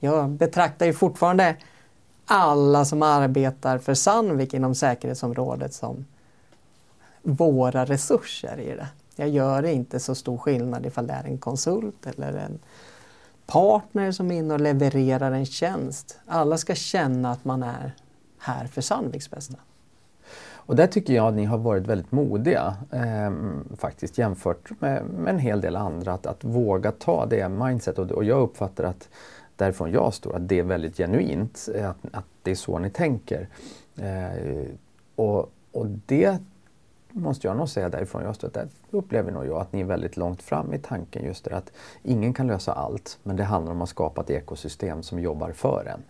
Jag 0.00 0.30
betraktar 0.30 0.86
ju 0.86 0.92
fortfarande 0.92 1.56
alla 2.26 2.84
som 2.84 3.02
arbetar 3.02 3.78
för 3.78 3.94
Sandvik 3.94 4.54
inom 4.54 4.74
säkerhetsområdet 4.74 5.74
som 5.74 6.04
våra 7.22 7.84
resurser 7.84 8.60
i 8.60 8.76
det. 8.76 8.88
Jag 9.16 9.28
gör 9.28 9.62
inte 9.62 10.00
så 10.00 10.14
stor 10.14 10.38
skillnad 10.38 10.86
ifall 10.86 11.06
det 11.06 11.12
är 11.12 11.24
en 11.24 11.38
konsult 11.38 12.06
eller 12.06 12.32
en 12.32 12.58
partner 13.46 14.12
som 14.12 14.30
är 14.30 14.36
inne 14.36 14.54
och 14.54 14.60
levererar 14.60 15.32
en 15.32 15.46
tjänst. 15.46 16.18
Alla 16.26 16.58
ska 16.58 16.74
känna 16.74 17.30
att 17.30 17.44
man 17.44 17.62
är 17.62 17.92
här 18.44 18.66
för 18.66 18.80
Sandviks 18.80 19.30
bästa. 19.30 19.56
Och 20.66 20.76
där 20.76 20.86
tycker 20.86 21.14
jag 21.14 21.28
att 21.28 21.34
ni 21.34 21.44
har 21.44 21.58
varit 21.58 21.86
väldigt 21.86 22.12
modiga 22.12 22.76
eh, 22.90 23.32
faktiskt 23.76 24.18
jämfört 24.18 24.80
med, 24.80 25.04
med, 25.04 25.34
en 25.34 25.38
hel 25.38 25.60
del 25.60 25.76
andra. 25.76 26.12
Att, 26.12 26.26
att 26.26 26.44
våga 26.44 26.92
ta 26.92 27.26
det 27.26 27.48
mindset 27.48 27.98
och, 27.98 28.10
och 28.10 28.24
jag 28.24 28.40
uppfattar 28.40 28.84
att 28.84 29.08
därifrån 29.56 29.92
jag 29.92 30.14
står 30.14 30.36
att 30.36 30.48
det 30.48 30.58
är 30.58 30.62
väldigt 30.62 30.96
genuint. 30.96 31.68
Eh, 31.74 31.90
att, 31.90 31.96
att 32.12 32.24
det 32.42 32.50
är 32.50 32.54
så 32.54 32.78
ni 32.78 32.90
tänker. 32.90 33.48
Eh, 33.96 34.66
och, 35.16 35.52
och 35.72 35.86
det 36.06 36.38
måste 37.14 37.46
jag 37.46 37.56
nog 37.56 37.68
säga 37.68 37.88
därifrån 37.88 38.22
jag 38.22 38.34
står, 38.34 38.48
där 38.48 38.68
upplever 38.90 39.32
nog 39.32 39.46
jag 39.46 39.60
att 39.60 39.72
ni 39.72 39.80
är 39.80 39.84
väldigt 39.84 40.16
långt 40.16 40.42
fram 40.42 40.74
i 40.74 40.78
tanken 40.78 41.24
just 41.24 41.44
det 41.44 41.56
att 41.56 41.72
ingen 42.02 42.32
kan 42.34 42.46
lösa 42.46 42.72
allt 42.72 43.18
men 43.22 43.36
det 43.36 43.44
handlar 43.44 43.72
om 43.72 43.82
att 43.82 43.88
skapa 43.88 44.20
ett 44.20 44.30
ekosystem 44.30 45.02
som 45.02 45.20
jobbar 45.20 45.52
för 45.52 45.92
en. 45.94 46.02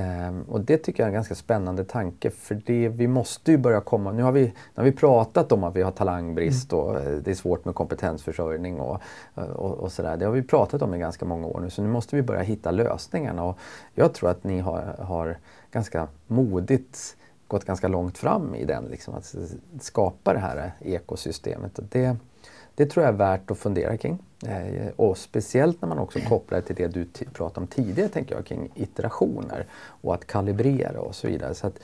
Ehm, 0.00 0.42
och 0.42 0.60
det 0.60 0.78
tycker 0.78 1.02
jag 1.02 1.04
är 1.04 1.10
en 1.10 1.14
ganska 1.14 1.34
spännande 1.34 1.84
tanke 1.84 2.30
för 2.30 2.62
det, 2.66 2.88
vi 2.88 3.08
måste 3.08 3.50
ju 3.50 3.58
börja 3.58 3.80
komma, 3.80 4.12
nu 4.12 4.22
har 4.22 4.32
vi, 4.32 4.44
nu 4.44 4.52
har 4.74 4.84
vi 4.84 4.92
pratat 4.92 5.52
om 5.52 5.64
att 5.64 5.76
vi 5.76 5.82
har 5.82 5.90
talangbrist 5.90 6.72
mm. 6.72 6.84
och 6.84 7.00
eh, 7.00 7.18
det 7.18 7.30
är 7.30 7.34
svårt 7.34 7.64
med 7.64 7.74
kompetensförsörjning 7.74 8.80
och, 8.80 9.00
och, 9.34 9.74
och 9.74 9.92
sådär. 9.92 10.16
Det 10.16 10.24
har 10.24 10.32
vi 10.32 10.42
pratat 10.42 10.82
om 10.82 10.94
i 10.94 10.98
ganska 10.98 11.24
många 11.24 11.46
år 11.46 11.60
nu 11.60 11.70
så 11.70 11.82
nu 11.82 11.88
måste 11.88 12.16
vi 12.16 12.22
börja 12.22 12.42
hitta 12.42 12.70
lösningarna 12.70 13.44
och 13.44 13.58
jag 13.94 14.14
tror 14.14 14.30
att 14.30 14.44
ni 14.44 14.60
har, 14.60 14.96
har 14.98 15.38
ganska 15.70 16.08
modigt 16.26 17.16
gått 17.48 17.64
ganska 17.64 17.88
långt 17.88 18.18
fram 18.18 18.54
i 18.54 18.64
den, 18.64 18.84
liksom, 18.84 19.14
att 19.14 19.34
skapa 19.80 20.32
det 20.32 20.38
här 20.38 20.72
ekosystemet. 20.80 21.80
Det, 21.90 22.16
det 22.74 22.86
tror 22.86 23.04
jag 23.04 23.14
är 23.14 23.18
värt 23.18 23.50
att 23.50 23.58
fundera 23.58 23.96
kring. 23.96 24.18
Eh, 24.46 24.88
och 24.96 25.18
speciellt 25.18 25.82
när 25.82 25.88
man 25.88 25.98
också 25.98 26.20
kopplar 26.20 26.60
till 26.60 26.76
det 26.76 26.88
du 26.88 27.04
pratade 27.32 27.60
om 27.60 27.66
tidigare, 27.66 28.08
tänker 28.08 28.34
jag, 28.34 28.46
kring 28.46 28.70
iterationer 28.74 29.66
och 29.74 30.14
att 30.14 30.26
kalibrera 30.26 31.00
och 31.00 31.14
så 31.14 31.26
vidare. 31.26 31.54
Så 31.54 31.66
att, 31.66 31.78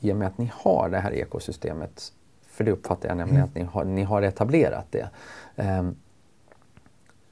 I 0.00 0.12
och 0.12 0.16
med 0.16 0.28
att 0.28 0.38
ni 0.38 0.50
har 0.54 0.88
det 0.88 0.98
här 0.98 1.12
ekosystemet, 1.12 2.12
för 2.46 2.64
det 2.64 2.72
uppfattar 2.72 3.08
jag 3.08 3.16
nämligen 3.16 3.44
att 3.44 3.54
ni 3.54 3.62
har, 3.62 3.84
ni 3.84 4.02
har 4.02 4.22
etablerat 4.22 4.86
det, 4.90 5.08
eh, 5.56 5.90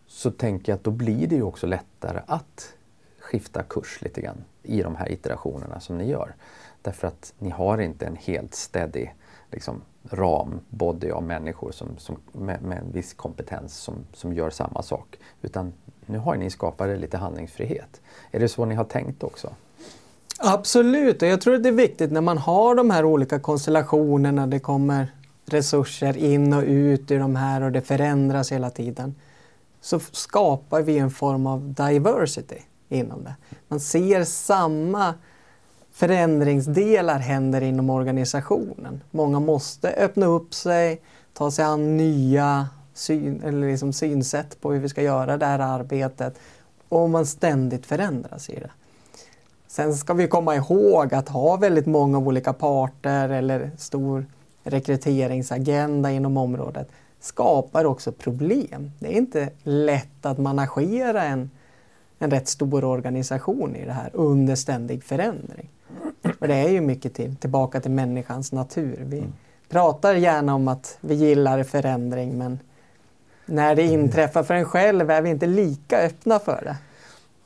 så 0.07 0.31
tänker 0.31 0.72
jag 0.72 0.76
att 0.76 0.85
då 0.85 0.90
blir 0.90 1.26
det 1.26 1.35
ju 1.35 1.42
också 1.42 1.66
lättare 1.66 2.20
att 2.26 2.74
skifta 3.18 3.62
kurs 3.62 4.02
lite 4.02 4.20
grann 4.20 4.44
i 4.62 4.83
de 4.83 4.96
här 4.96 5.12
iterationerna 5.12 5.81
som 5.81 5.98
ni 5.98 6.11
gör. 6.11 6.35
Därför 6.83 7.09
att 7.09 7.33
ni 7.38 7.51
har 7.51 7.81
inte 7.81 8.07
en 8.07 8.16
helt 8.16 8.55
steady 8.55 9.09
liksom, 9.51 9.83
ram, 10.11 10.61
body 10.68 11.11
av 11.11 11.23
människor 11.23 11.73
som, 11.73 11.88
som, 11.99 12.16
med, 12.33 12.62
med, 12.62 12.79
en 12.79 12.92
viss 12.92 13.14
kompetens 13.14 13.77
som, 13.77 13.95
som 14.12 14.33
gör 14.33 14.51
samma 14.51 14.83
sak. 14.83 15.18
Utan 15.42 15.73
nu 16.07 16.18
har 16.18 16.37
ni 16.37 16.51
skapat 16.51 16.99
lite 16.99 17.16
handlingsfrihet. 17.16 18.01
Är 18.31 18.40
det 18.40 18.49
så 18.49 18.64
ni 18.64 18.75
har 18.75 18.85
tänkt 18.85 19.23
också? 19.23 19.51
Absolut, 20.38 21.23
och 21.23 21.29
jag 21.29 21.40
tror 21.40 21.55
att 21.55 21.62
det 21.62 21.68
är 21.68 21.73
viktigt 21.73 22.12
när 22.12 22.21
man 22.21 22.38
har 22.38 22.75
de 22.75 22.90
här 22.90 23.05
olika 23.05 23.40
konstellationerna, 23.40 24.47
det 24.47 24.59
kommer 24.61 25.12
resurser 25.47 26.16
in 26.16 26.53
och 26.53 26.62
ut 26.62 27.11
ur 27.11 27.18
de 27.18 27.37
här 27.37 27.62
och 27.62 27.73
det 27.73 27.81
förändras 27.81 28.53
hela 28.53 28.71
tiden. 28.71 29.14
Så 29.81 30.01
skapar 30.01 30.83
vi 30.83 30.99
en 30.99 31.11
form 31.11 31.47
av 31.47 31.75
diversity 31.75 32.59
inom 32.88 33.25
det. 33.25 33.35
Man 33.68 33.81
ser 33.81 34.25
samma 34.25 35.14
förändringsdelar 35.92 37.18
händer 37.18 37.61
inom 37.61 37.90
organisationen. 37.90 39.02
Många 39.11 39.40
måste 39.40 39.88
öppna 39.88 40.26
upp 40.26 40.55
sig, 40.55 41.00
ta 41.33 41.50
sig 41.50 41.64
an 41.64 41.96
nya 41.96 42.68
syn, 42.94 43.42
eller 43.44 43.70
liksom 43.70 43.92
synsätt 43.92 44.61
på 44.61 44.72
hur 44.72 44.81
vi 44.81 44.88
ska 44.88 45.02
göra 45.02 45.37
det 45.37 45.46
här 45.46 45.59
arbetet 45.59 46.38
och 46.88 47.11
man 47.11 47.26
ständigt 47.26 47.87
förändras 47.87 48.50
i 48.50 48.55
det. 48.55 48.70
Sen 49.66 49.94
ska 49.94 50.14
vi 50.14 50.28
komma 50.28 50.57
ihåg 50.57 51.14
att 51.14 51.28
ha 51.28 51.57
väldigt 51.57 51.87
många 51.87 52.18
olika 52.18 52.52
parter 52.52 53.28
eller 53.28 53.70
stor 53.78 54.26
rekryteringsagenda 54.64 56.11
inom 56.11 56.37
området 56.37 56.88
skapar 57.20 57.85
också 57.85 58.12
problem. 58.12 58.92
Det 58.98 59.07
är 59.07 59.16
inte 59.16 59.50
lätt 59.62 60.26
att 60.26 60.38
managera 60.38 61.22
en, 61.22 61.50
en 62.23 62.31
rätt 62.31 62.49
stor 62.49 62.85
organisation 62.85 63.77
i 63.77 63.85
det 63.85 63.93
här 63.93 64.11
under 64.13 64.55
ständig 64.55 65.05
förändring. 65.05 65.71
Och 66.39 66.49
det 66.49 66.55
är 66.55 66.69
ju 66.69 66.81
mycket 66.81 67.15
till, 67.15 67.37
tillbaka 67.37 67.81
till 67.81 67.91
människans 67.91 68.53
natur. 68.53 69.05
Vi 69.05 69.19
mm. 69.19 69.33
pratar 69.69 70.15
gärna 70.15 70.55
om 70.55 70.69
att 70.69 70.99
vi 71.01 71.15
gillar 71.15 71.63
förändring 71.63 72.39
men 72.39 72.59
när 73.47 73.75
det 73.75 73.83
mm. 73.83 74.01
inträffar 74.01 74.43
för 74.43 74.55
en 74.55 74.65
själv 74.65 75.11
är 75.11 75.23
vi 75.23 75.31
inte 75.31 75.47
lika 75.47 75.99
öppna 75.99 76.39
för 76.39 76.61
det. 76.65 76.77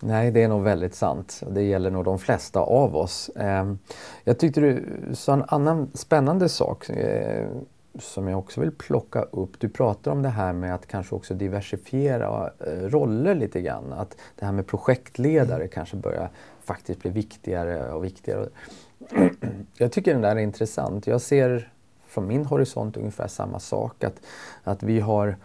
Nej, 0.01 0.31
det 0.31 0.43
är 0.43 0.49
nog 0.49 0.63
väldigt 0.63 0.95
sant. 0.95 1.43
Det 1.51 1.63
gäller 1.63 1.91
nog 1.91 2.05
de 2.05 2.19
flesta 2.19 2.61
av 2.61 2.97
oss. 2.97 3.31
Ehm, 3.37 3.79
jag 4.25 4.39
tyckte 4.39 4.61
du 4.61 4.85
sa 5.13 5.33
en 5.33 5.45
annan 5.49 5.91
spännande 5.95 6.49
sak 6.49 6.91
eh, 6.91 7.49
som 7.99 8.29
jag 8.29 8.39
också 8.39 8.61
vill 8.61 8.71
plocka 8.71 9.23
upp. 9.23 9.61
Du 9.61 9.69
pratar 9.69 10.11
om 10.11 10.23
det 10.23 10.29
här 10.29 10.53
med 10.53 10.75
att 10.75 10.87
kanske 10.87 11.15
också 11.15 11.35
diversifiera 11.35 12.51
eh, 12.67 12.73
roller 12.73 13.35
lite 13.35 13.61
grann. 13.61 13.93
Att 13.93 14.17
det 14.37 14.45
här 14.45 14.53
med 14.53 14.67
projektledare 14.67 15.57
mm. 15.57 15.69
kanske 15.69 15.97
börjar 15.97 16.31
faktiskt 16.65 17.01
bli 17.01 17.11
viktigare 17.11 17.93
och 17.93 18.05
viktigare. 18.05 18.49
Jag 19.79 19.93
tycker 19.93 20.13
den 20.13 20.23
där 20.23 20.37
är 20.37 20.41
intressant. 20.41 21.07
Jag 21.07 21.21
ser 21.21 21.73
från 22.07 22.27
min 22.27 22.47
horisont 22.47 22.97
ungefär 22.97 23.29
samma 23.29 23.61
sak. 23.61 24.05
Att, 24.05 24.21
att 24.65 24.83
vi 24.83 25.01
har 25.01 25.37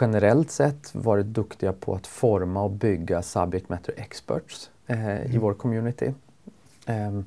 generellt 0.00 0.50
sett 0.50 0.94
varit 0.94 1.26
duktiga 1.26 1.72
på 1.72 1.94
att 1.94 2.06
forma 2.06 2.62
och 2.62 2.70
bygga 2.70 3.22
subject 3.22 3.68
matter 3.68 3.94
experts 3.96 4.70
eh, 4.86 5.06
mm. 5.06 5.32
i 5.32 5.38
vår 5.38 5.54
community. 5.54 6.14
Eh, 6.86 7.20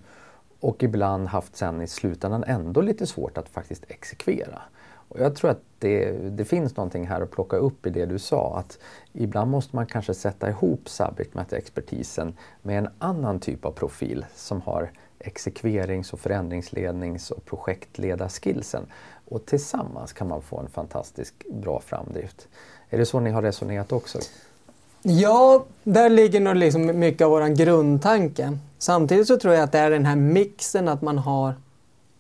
och 0.60 0.84
ibland 0.84 1.28
haft 1.28 1.56
sen 1.56 1.82
i 1.82 1.88
slutändan 1.88 2.44
ändå 2.44 2.82
lite 2.82 3.08
svårt 3.08 3.38
att 3.38 3.50
faktiskt 3.50 3.84
exekvera. 3.88 4.62
Och 5.10 5.20
jag 5.20 5.36
tror 5.36 5.52
att 5.52 5.62
det, 5.80 6.12
det, 6.12 6.46
finns 6.46 6.78
någonting 6.78 7.08
här 7.08 7.22
att 7.22 7.32
plocka 7.32 7.58
upp 7.58 7.86
i 7.86 7.90
det 7.90 8.06
du 8.06 8.20
sa 8.20 8.58
att 8.58 8.80
ibland 9.14 9.52
måste 9.52 9.76
man 9.76 9.86
kanske 9.86 10.14
sätta 10.14 10.50
ihop 10.50 10.90
subject 10.90 11.34
matter-expertisen 11.34 12.38
med 12.62 12.78
en 12.78 12.90
annan 13.00 13.40
typ 13.40 13.66
av 13.66 13.72
profil 13.72 14.26
som 14.36 14.62
har 14.62 14.92
exekverings 15.20 16.14
och 16.14 16.20
förändringslednings 16.20 17.32
och 17.32 17.46
projektledarskillsen. 17.46 18.86
Och 19.26 19.46
tillsammans 19.46 20.14
kan 20.14 20.28
man 20.28 20.42
få 20.42 20.60
en 20.60 20.70
fantastiskt 20.70 21.36
bra 21.52 21.80
framdrift. 21.80 22.48
Är 22.90 22.98
det 22.98 23.06
så 23.06 23.20
ni 23.20 23.30
har 23.30 23.42
resonerat 23.42 23.92
också? 23.92 24.20
Ja, 25.02 25.66
där 25.84 26.10
ligger 26.10 26.40
nog 26.40 26.56
liksom 26.56 27.00
mycket 27.00 27.26
av 27.26 27.32
vår 27.32 27.56
grundtanke. 27.56 28.58
Samtidigt 28.78 29.28
så 29.28 29.38
tror 29.38 29.54
jag 29.54 29.64
att 29.64 29.72
det 29.72 29.80
är 29.80 29.92
den 29.92 30.06
här 30.06 30.16
mixen 30.16 30.88
att 30.88 31.02
man 31.02 31.18
har 31.18 31.54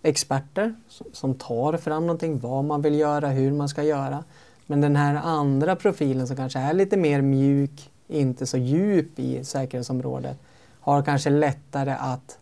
experter 0.04 0.76
som 1.13 1.36
tar 1.36 1.78
fram 1.78 2.08
någonting, 2.08 2.39
vad 2.39 2.65
man 2.65 2.82
vill 2.82 2.96
göra, 3.00 3.28
hur 3.28 3.52
man 3.52 3.70
ska 3.70 3.84
göra. 3.84 4.24
Men 4.65 4.82
den 4.82 4.96
här 4.96 5.15
andra 5.15 5.76
profilen 5.76 6.28
som 6.28 6.36
kanske 6.36 6.60
är 6.60 6.74
lite 6.74 6.98
mer 6.98 7.22
mjuk, 7.22 7.92
inte 8.08 8.46
så 8.46 8.58
djup 8.58 9.20
i 9.20 9.44
säkerhetsområdet, 9.44 10.38
har 10.80 11.02
kanske 11.04 11.30
lättare 11.30 11.96
att 12.00 12.38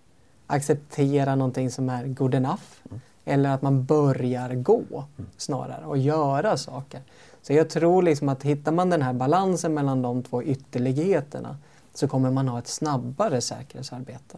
acceptera 0.47 1.35
någonting 1.35 1.71
som 1.71 1.89
är 1.89 2.07
good 2.07 2.35
enough. 2.35 2.63
Mm. 2.89 3.01
Eller 3.25 3.49
att 3.49 3.61
man 3.61 3.85
börjar 3.85 4.53
gå 4.53 4.81
mm. 5.17 5.29
snarare 5.37 5.85
och 5.85 5.97
göra 5.97 6.57
saker. 6.57 7.01
Så 7.47 7.53
jag 7.53 7.69
tror 7.69 8.01
liksom 8.01 8.29
att 8.29 8.43
hittar 8.43 8.71
man 8.71 8.89
den 8.89 9.01
här 9.01 9.13
balansen 9.13 9.73
mellan 9.73 10.01
de 10.01 10.23
två 10.23 10.43
ytterligheterna 10.43 11.57
så 11.93 12.07
kommer 12.07 12.31
man 12.31 12.47
ha 12.47 12.59
ett 12.59 12.67
snabbare 12.67 13.41
säkerhetsarbete. 13.41 14.37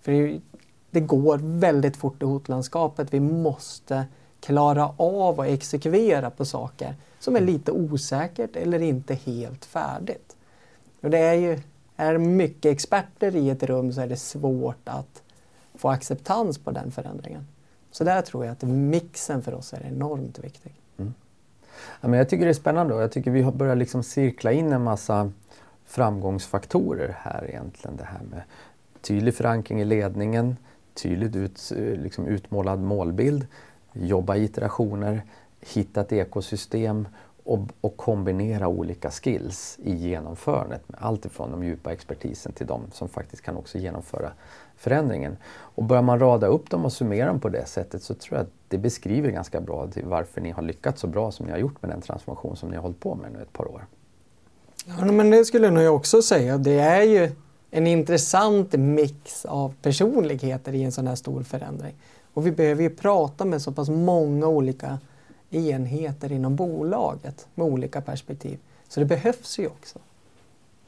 För 0.00 0.40
det 0.90 1.00
går 1.00 1.38
väldigt 1.42 1.96
fort 1.96 2.22
i 2.22 2.24
hotlandskapet. 2.24 3.14
Vi 3.14 3.20
måste 3.20 4.06
klara 4.40 4.94
av 4.96 5.40
att 5.40 5.46
exekvera 5.46 6.30
på 6.30 6.44
saker 6.44 6.94
som 7.18 7.36
är 7.36 7.40
lite 7.40 7.72
osäkert 7.72 8.56
eller 8.56 8.82
inte 8.82 9.14
helt 9.14 9.64
färdigt. 9.64 10.36
Och 11.00 11.10
det 11.10 11.18
är 11.18 11.34
ju, 11.34 11.60
är 11.96 12.18
mycket 12.18 12.72
experter 12.72 13.36
i 13.36 13.50
ett 13.50 13.62
rum 13.62 13.92
så 13.92 14.00
är 14.00 14.08
det 14.08 14.16
svårt 14.16 14.88
att 14.88 15.22
få 15.74 15.88
acceptans 15.88 16.58
på 16.58 16.70
den 16.70 16.90
förändringen. 16.90 17.46
Så 17.92 18.04
där 18.04 18.22
tror 18.22 18.44
jag 18.44 18.52
att 18.52 18.62
mixen 18.62 19.42
för 19.42 19.54
oss 19.54 19.72
är 19.72 19.86
enormt 19.86 20.38
viktig. 20.38 20.79
Ja, 22.00 22.08
men 22.08 22.18
jag 22.18 22.28
tycker 22.28 22.44
det 22.44 22.50
är 22.50 22.54
spännande 22.54 22.94
och 22.94 23.02
jag 23.02 23.12
tycker 23.12 23.30
vi 23.30 23.42
har 23.42 23.52
börjat 23.52 23.78
liksom 23.78 24.02
cirkla 24.02 24.52
in 24.52 24.72
en 24.72 24.82
massa 24.82 25.30
framgångsfaktorer 25.86 27.16
här 27.18 27.44
egentligen. 27.48 27.96
Det 27.96 28.04
här 28.04 28.20
med 28.30 28.42
tydlig 29.00 29.34
förankring 29.34 29.80
i 29.80 29.84
ledningen, 29.84 30.56
tydligt 30.94 31.36
ut, 31.36 31.72
eh, 31.76 32.00
liksom 32.00 32.26
utmålad 32.26 32.80
målbild, 32.80 33.46
jobba 33.92 34.36
i 34.36 34.44
iterationer, 34.44 35.22
hitta 35.60 36.00
ett 36.00 36.12
ekosystem 36.12 37.08
och, 37.44 37.60
och, 37.80 37.96
kombinera 37.96 38.68
olika 38.68 39.10
skills 39.10 39.78
i 39.82 39.94
genomförandet. 39.94 40.82
Allt 40.98 41.24
ifrån 41.24 41.50
de 41.50 41.64
djupa 41.64 41.92
expertisen 41.92 42.52
till 42.52 42.66
de 42.66 42.82
som 42.92 43.08
faktiskt 43.08 43.42
kan 43.42 43.56
också 43.56 43.78
genomföra 43.78 44.32
förändringen. 44.80 45.36
Och 45.50 45.84
börjar 45.84 46.02
man 46.02 46.18
rada 46.18 46.46
upp 46.46 46.70
dem 46.70 46.84
och 46.84 46.92
summera 46.92 47.26
dem 47.26 47.40
på 47.40 47.48
det 47.48 47.68
sättet 47.68 48.02
så 48.02 48.14
tror 48.14 48.38
jag 48.38 48.44
att 48.44 48.52
det 48.68 48.78
beskriver 48.78 49.30
ganska 49.30 49.60
bra 49.60 49.88
varför 50.02 50.40
ni 50.40 50.50
har 50.50 50.62
lyckats 50.62 51.00
så 51.00 51.06
bra 51.06 51.30
som 51.30 51.46
ni 51.46 51.52
har 51.52 51.58
gjort 51.58 51.82
med 51.82 51.90
den 51.90 52.00
transformation 52.00 52.56
som 52.56 52.68
ni 52.68 52.76
har 52.76 52.82
hållit 52.82 53.00
på 53.00 53.14
med 53.14 53.32
nu 53.32 53.42
ett 53.42 53.52
par 53.52 53.68
år. 53.68 53.86
Ja, 54.84 55.04
men 55.04 55.30
det 55.30 55.44
skulle 55.44 55.66
jag 55.66 55.74
nog 55.74 55.94
också 55.94 56.22
säga. 56.22 56.58
Det 56.58 56.78
är 56.78 57.02
ju 57.02 57.30
en 57.70 57.86
intressant 57.86 58.72
mix 58.72 59.44
av 59.44 59.74
personligheter 59.82 60.74
i 60.74 60.82
en 60.82 60.92
sån 60.92 61.06
här 61.06 61.14
stor 61.14 61.42
förändring. 61.42 61.94
Och 62.34 62.46
vi 62.46 62.50
behöver 62.50 62.82
ju 62.82 62.90
prata 62.90 63.44
med 63.44 63.62
så 63.62 63.72
pass 63.72 63.88
många 63.88 64.46
olika 64.46 64.98
enheter 65.50 66.32
inom 66.32 66.56
bolaget 66.56 67.46
med 67.54 67.66
olika 67.66 68.00
perspektiv. 68.00 68.58
Så 68.88 69.00
det 69.00 69.06
behövs 69.06 69.58
ju 69.58 69.66
också. 69.66 69.98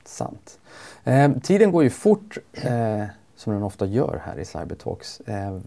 Sant. 0.04 0.58
Eh, 1.04 1.32
tiden 1.42 1.72
går 1.72 1.82
ju 1.82 1.90
fort. 1.90 2.38
Eh, 2.52 3.04
som 3.42 3.52
den 3.52 3.62
ofta 3.62 3.86
gör 3.86 4.22
här 4.24 4.38
i 4.38 4.44
Cybertalks. 4.44 5.20
Eh, 5.20 5.58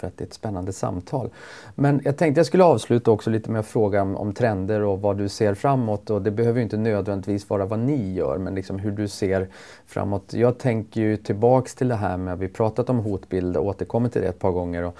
för 0.00 0.06
att 0.06 0.16
det 0.16 0.24
är 0.24 0.26
ett 0.26 0.34
spännande 0.34 0.72
samtal. 0.72 1.30
Men 1.74 2.00
jag 2.04 2.16
tänkte 2.16 2.38
jag 2.38 2.46
skulle 2.46 2.64
avsluta 2.64 3.10
också 3.10 3.30
lite 3.30 3.50
med 3.50 3.60
att 3.60 3.66
fråga 3.66 4.02
om, 4.02 4.16
om 4.16 4.32
trender 4.32 4.80
och 4.80 5.00
vad 5.00 5.18
du 5.18 5.28
ser 5.28 5.54
framåt. 5.54 6.10
Och 6.10 6.22
det 6.22 6.30
behöver 6.30 6.58
ju 6.58 6.62
inte 6.62 6.76
nödvändigtvis 6.76 7.50
vara 7.50 7.66
vad 7.66 7.78
ni 7.78 8.12
gör, 8.12 8.38
men 8.38 8.54
liksom 8.54 8.78
hur 8.78 8.90
du 8.90 9.08
ser 9.08 9.48
framåt. 9.86 10.32
Jag 10.34 10.58
tänker 10.58 11.00
ju 11.00 11.16
tillbaks 11.16 11.74
till 11.74 11.88
det 11.88 11.94
här 11.94 12.16
med, 12.16 12.38
vi 12.38 12.48
pratat 12.48 12.90
om 12.90 12.98
hotbild 12.98 13.56
och 13.56 13.66
återkommer 13.66 14.08
till 14.08 14.22
det 14.22 14.28
ett 14.28 14.38
par 14.38 14.50
gånger. 14.50 14.82
Och 14.82 14.96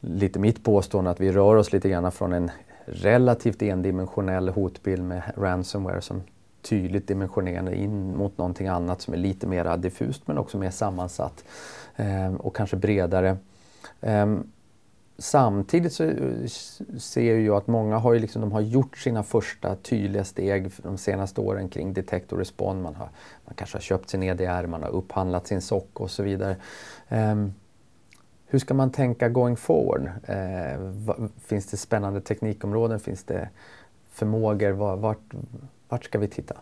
lite 0.00 0.38
mitt 0.38 0.64
påstående 0.64 1.10
att 1.10 1.20
vi 1.20 1.32
rör 1.32 1.56
oss 1.56 1.72
lite 1.72 1.88
grann 1.88 2.12
från 2.12 2.32
en 2.32 2.50
relativt 2.84 3.62
endimensionell 3.62 4.48
hotbild 4.48 5.04
med 5.04 5.22
ransomware 5.36 6.00
som 6.00 6.22
tydligt 6.62 7.08
dimensionerande 7.08 7.76
in 7.76 8.16
mot 8.16 8.38
någonting 8.38 8.68
annat 8.68 9.00
som 9.00 9.14
är 9.14 9.18
lite 9.18 9.46
mer 9.46 9.76
diffust 9.76 10.28
men 10.28 10.38
också 10.38 10.58
mer 10.58 10.70
sammansatt 10.70 11.44
eh, 11.96 12.34
och 12.34 12.56
kanske 12.56 12.76
bredare. 12.76 13.36
Eh, 14.00 14.26
samtidigt 15.18 15.92
så 15.92 16.04
eh, 16.04 16.46
ser 16.98 17.38
jag 17.38 17.56
att 17.56 17.66
många 17.66 17.98
har, 17.98 18.12
ju 18.12 18.18
liksom, 18.18 18.42
de 18.42 18.52
har 18.52 18.60
gjort 18.60 18.98
sina 18.98 19.22
första 19.22 19.76
tydliga 19.76 20.24
steg 20.24 20.70
de 20.76 20.98
senaste 20.98 21.40
åren 21.40 21.68
kring 21.68 21.92
Detect 21.92 22.32
och 22.32 22.38
Respond. 22.38 22.82
Man, 22.82 22.94
har, 22.94 23.08
man 23.44 23.54
kanske 23.54 23.76
har 23.76 23.82
köpt 23.82 24.10
sin 24.10 24.22
EDR, 24.22 24.66
man 24.66 24.82
har 24.82 24.90
upphandlat 24.90 25.46
sin 25.46 25.60
SOC 25.60 25.84
och 25.92 26.10
så 26.10 26.22
vidare. 26.22 26.56
Eh, 27.08 27.36
hur 28.46 28.58
ska 28.58 28.74
man 28.74 28.90
tänka 28.90 29.28
going 29.28 29.56
forward? 29.56 30.10
Eh, 30.24 31.20
finns 31.40 31.66
det 31.66 31.76
spännande 31.76 32.20
teknikområden? 32.20 33.00
Finns 33.00 33.24
det 33.24 33.48
förmågor? 34.10 34.70
Vart, 34.96 35.34
vart 35.90 36.04
ska 36.04 36.18
vi 36.18 36.28
titta, 36.28 36.54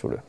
tror 0.00 0.10
du? 0.10 0.20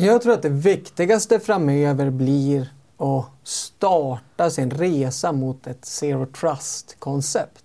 Jag 0.00 0.22
tror 0.22 0.32
att 0.32 0.42
det 0.42 0.48
viktigaste 0.48 1.40
framöver 1.40 2.10
blir 2.10 2.72
att 2.96 3.26
starta 3.42 4.50
sin 4.50 4.70
resa 4.70 5.32
mot 5.32 5.66
ett 5.66 5.84
zero 5.84 6.26
trust-koncept. 6.26 7.64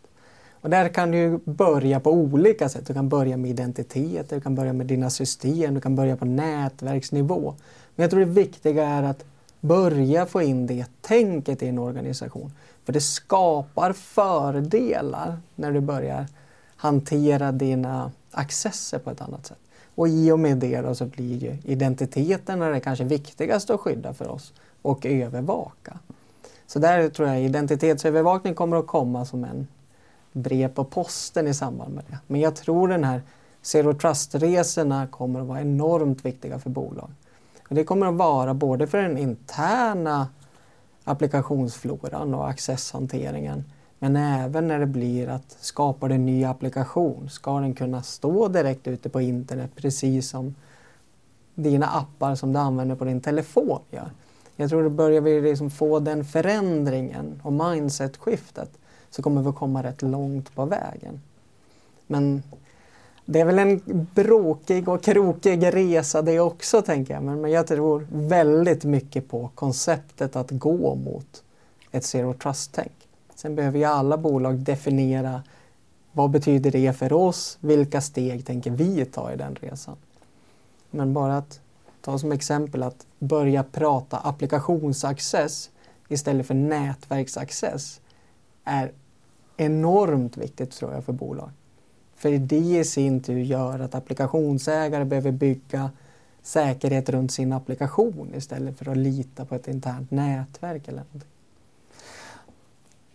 Och 0.61 0.69
där 0.69 0.89
kan 0.89 1.11
du 1.11 1.37
börja 1.37 1.99
på 1.99 2.11
olika 2.11 2.69
sätt. 2.69 2.87
Du 2.87 2.93
kan 2.93 3.09
börja 3.09 3.37
med 3.37 3.51
identitet, 3.51 4.29
du 4.29 4.41
kan 4.41 4.55
börja 4.55 4.73
med 4.73 4.87
dina 4.87 5.09
system, 5.09 5.73
du 5.73 5.81
kan 5.81 5.95
börja 5.95 6.17
på 6.17 6.25
nätverksnivå. 6.25 7.55
Men 7.95 8.03
jag 8.03 8.11
tror 8.11 8.19
det 8.19 8.25
viktiga 8.25 8.87
är 8.87 9.03
att 9.03 9.25
börja 9.59 10.25
få 10.25 10.41
in 10.41 10.67
det 10.67 10.85
tänket 11.01 11.63
i 11.63 11.67
en 11.67 11.79
organisation. 11.79 12.51
För 12.85 12.93
det 12.93 13.01
skapar 13.01 13.93
fördelar 13.93 15.37
när 15.55 15.71
du 15.71 15.79
börjar 15.79 16.25
hantera 16.75 17.51
dina 17.51 18.11
accesser 18.31 18.99
på 18.99 19.11
ett 19.11 19.21
annat 19.21 19.45
sätt. 19.47 19.57
Och 19.95 20.07
i 20.07 20.31
och 20.31 20.39
med 20.39 20.57
det 20.57 20.81
då 20.81 20.95
så 20.95 21.05
blir 21.05 21.37
ju 21.37 21.57
identiteten 21.63 22.59
det 22.59 22.79
kanske 22.79 23.03
viktigaste 23.03 23.73
att 23.73 23.79
skydda 23.79 24.13
för 24.13 24.27
oss 24.27 24.53
och 24.81 25.05
övervaka. 25.05 25.99
Så 26.67 26.79
där 26.79 27.09
tror 27.09 27.27
jag 27.27 27.41
identitetsövervakning 27.41 28.55
kommer 28.55 28.77
att 28.77 28.87
komma 28.87 29.25
som 29.25 29.43
en 29.43 29.67
brev 30.31 30.67
på 30.67 30.83
posten 30.83 31.47
i 31.47 31.53
samband 31.53 31.95
med 31.95 32.03
det. 32.07 32.17
Men 32.27 32.41
jag 32.41 32.55
tror 32.55 32.87
den 32.87 33.03
här 33.03 33.21
Zero 33.61 33.93
Trust-resorna 33.93 35.07
kommer 35.07 35.39
att 35.39 35.47
vara 35.47 35.61
enormt 35.61 36.25
viktiga 36.25 36.59
för 36.59 36.69
bolag. 36.69 37.09
Och 37.69 37.75
det 37.75 37.83
kommer 37.83 38.07
att 38.07 38.15
vara 38.15 38.53
både 38.53 38.87
för 38.87 38.97
den 38.97 39.17
interna 39.17 40.27
applikationsfloran 41.03 42.33
och 42.33 42.49
accesshanteringen 42.49 43.63
men 44.03 44.15
även 44.15 44.67
när 44.67 44.79
det 44.79 44.85
blir 44.85 45.27
att 45.27 45.57
skapar 45.59 46.09
du 46.09 46.15
en 46.15 46.25
ny 46.25 46.45
applikation 46.45 47.29
ska 47.29 47.59
den 47.59 47.73
kunna 47.73 48.03
stå 48.03 48.47
direkt 48.47 48.87
ute 48.87 49.09
på 49.09 49.21
internet 49.21 49.71
precis 49.75 50.29
som 50.29 50.55
dina 51.55 51.87
appar 51.87 52.35
som 52.35 52.53
du 52.53 52.59
använder 52.59 52.95
på 52.95 53.05
din 53.05 53.21
telefon 53.21 53.79
gör. 53.89 54.11
Jag 54.55 54.69
tror 54.69 54.85
att 54.85 54.91
börjar 54.91 55.21
vi 55.21 55.41
liksom 55.41 55.69
få 55.69 55.99
den 55.99 56.25
förändringen 56.25 57.41
och 57.43 57.53
mindset-skiftet 57.53 58.69
så 59.09 59.21
kommer 59.21 59.41
vi 59.41 59.51
komma 59.51 59.83
rätt 59.83 60.01
långt 60.01 60.55
på 60.55 60.65
vägen. 60.65 61.21
Men 62.07 62.43
det 63.25 63.39
är 63.39 63.45
väl 63.45 63.59
en 63.59 63.81
bråkig 64.15 64.89
och 64.89 65.03
krokig 65.03 65.75
resa 65.75 66.21
det 66.21 66.39
också 66.39 66.81
tänker 66.81 67.13
jag. 67.13 67.23
Men, 67.23 67.41
men 67.41 67.51
jag 67.51 67.67
tror 67.67 68.07
väldigt 68.11 68.83
mycket 68.83 69.29
på 69.29 69.49
konceptet 69.55 70.35
att 70.35 70.51
gå 70.51 70.95
mot 70.95 71.43
ett 71.91 72.05
zero 72.05 72.33
trust-tänk. 72.33 72.91
Sen 73.41 73.55
behöver 73.55 73.79
ju 73.79 73.85
alla 73.85 74.17
bolag 74.17 74.59
definiera 74.59 75.43
vad 76.11 76.29
betyder 76.29 76.71
det 76.71 76.93
för 76.93 77.13
oss? 77.13 77.57
Vilka 77.61 78.01
steg 78.01 78.45
tänker 78.45 78.71
vi 78.71 79.05
ta 79.05 79.33
i 79.33 79.35
den 79.35 79.55
resan? 79.55 79.95
Men 80.91 81.13
bara 81.13 81.37
att 81.37 81.61
ta 82.01 82.17
som 82.17 82.31
exempel 82.31 82.83
att 82.83 83.05
börja 83.19 83.63
prata 83.63 84.17
applikationsaccess 84.17 85.69
istället 86.07 86.47
för 86.47 86.53
nätverksaccess 86.53 88.01
är 88.63 88.91
enormt 89.57 90.37
viktigt 90.37 90.71
tror 90.71 90.93
jag 90.93 91.03
för 91.03 91.13
bolag. 91.13 91.49
För 92.15 92.31
det 92.31 92.55
i 92.55 92.85
sin 92.85 93.23
tur 93.23 93.39
gör 93.39 93.79
att 93.79 93.95
applikationsägare 93.95 95.05
behöver 95.05 95.31
bygga 95.31 95.91
säkerhet 96.41 97.09
runt 97.09 97.31
sin 97.31 97.53
applikation 97.53 98.33
istället 98.35 98.77
för 98.77 98.89
att 98.89 98.97
lita 98.97 99.45
på 99.45 99.55
ett 99.55 99.67
internt 99.67 100.11
nätverk 100.11 100.87
eller 100.87 101.03
någonting. 101.03 101.30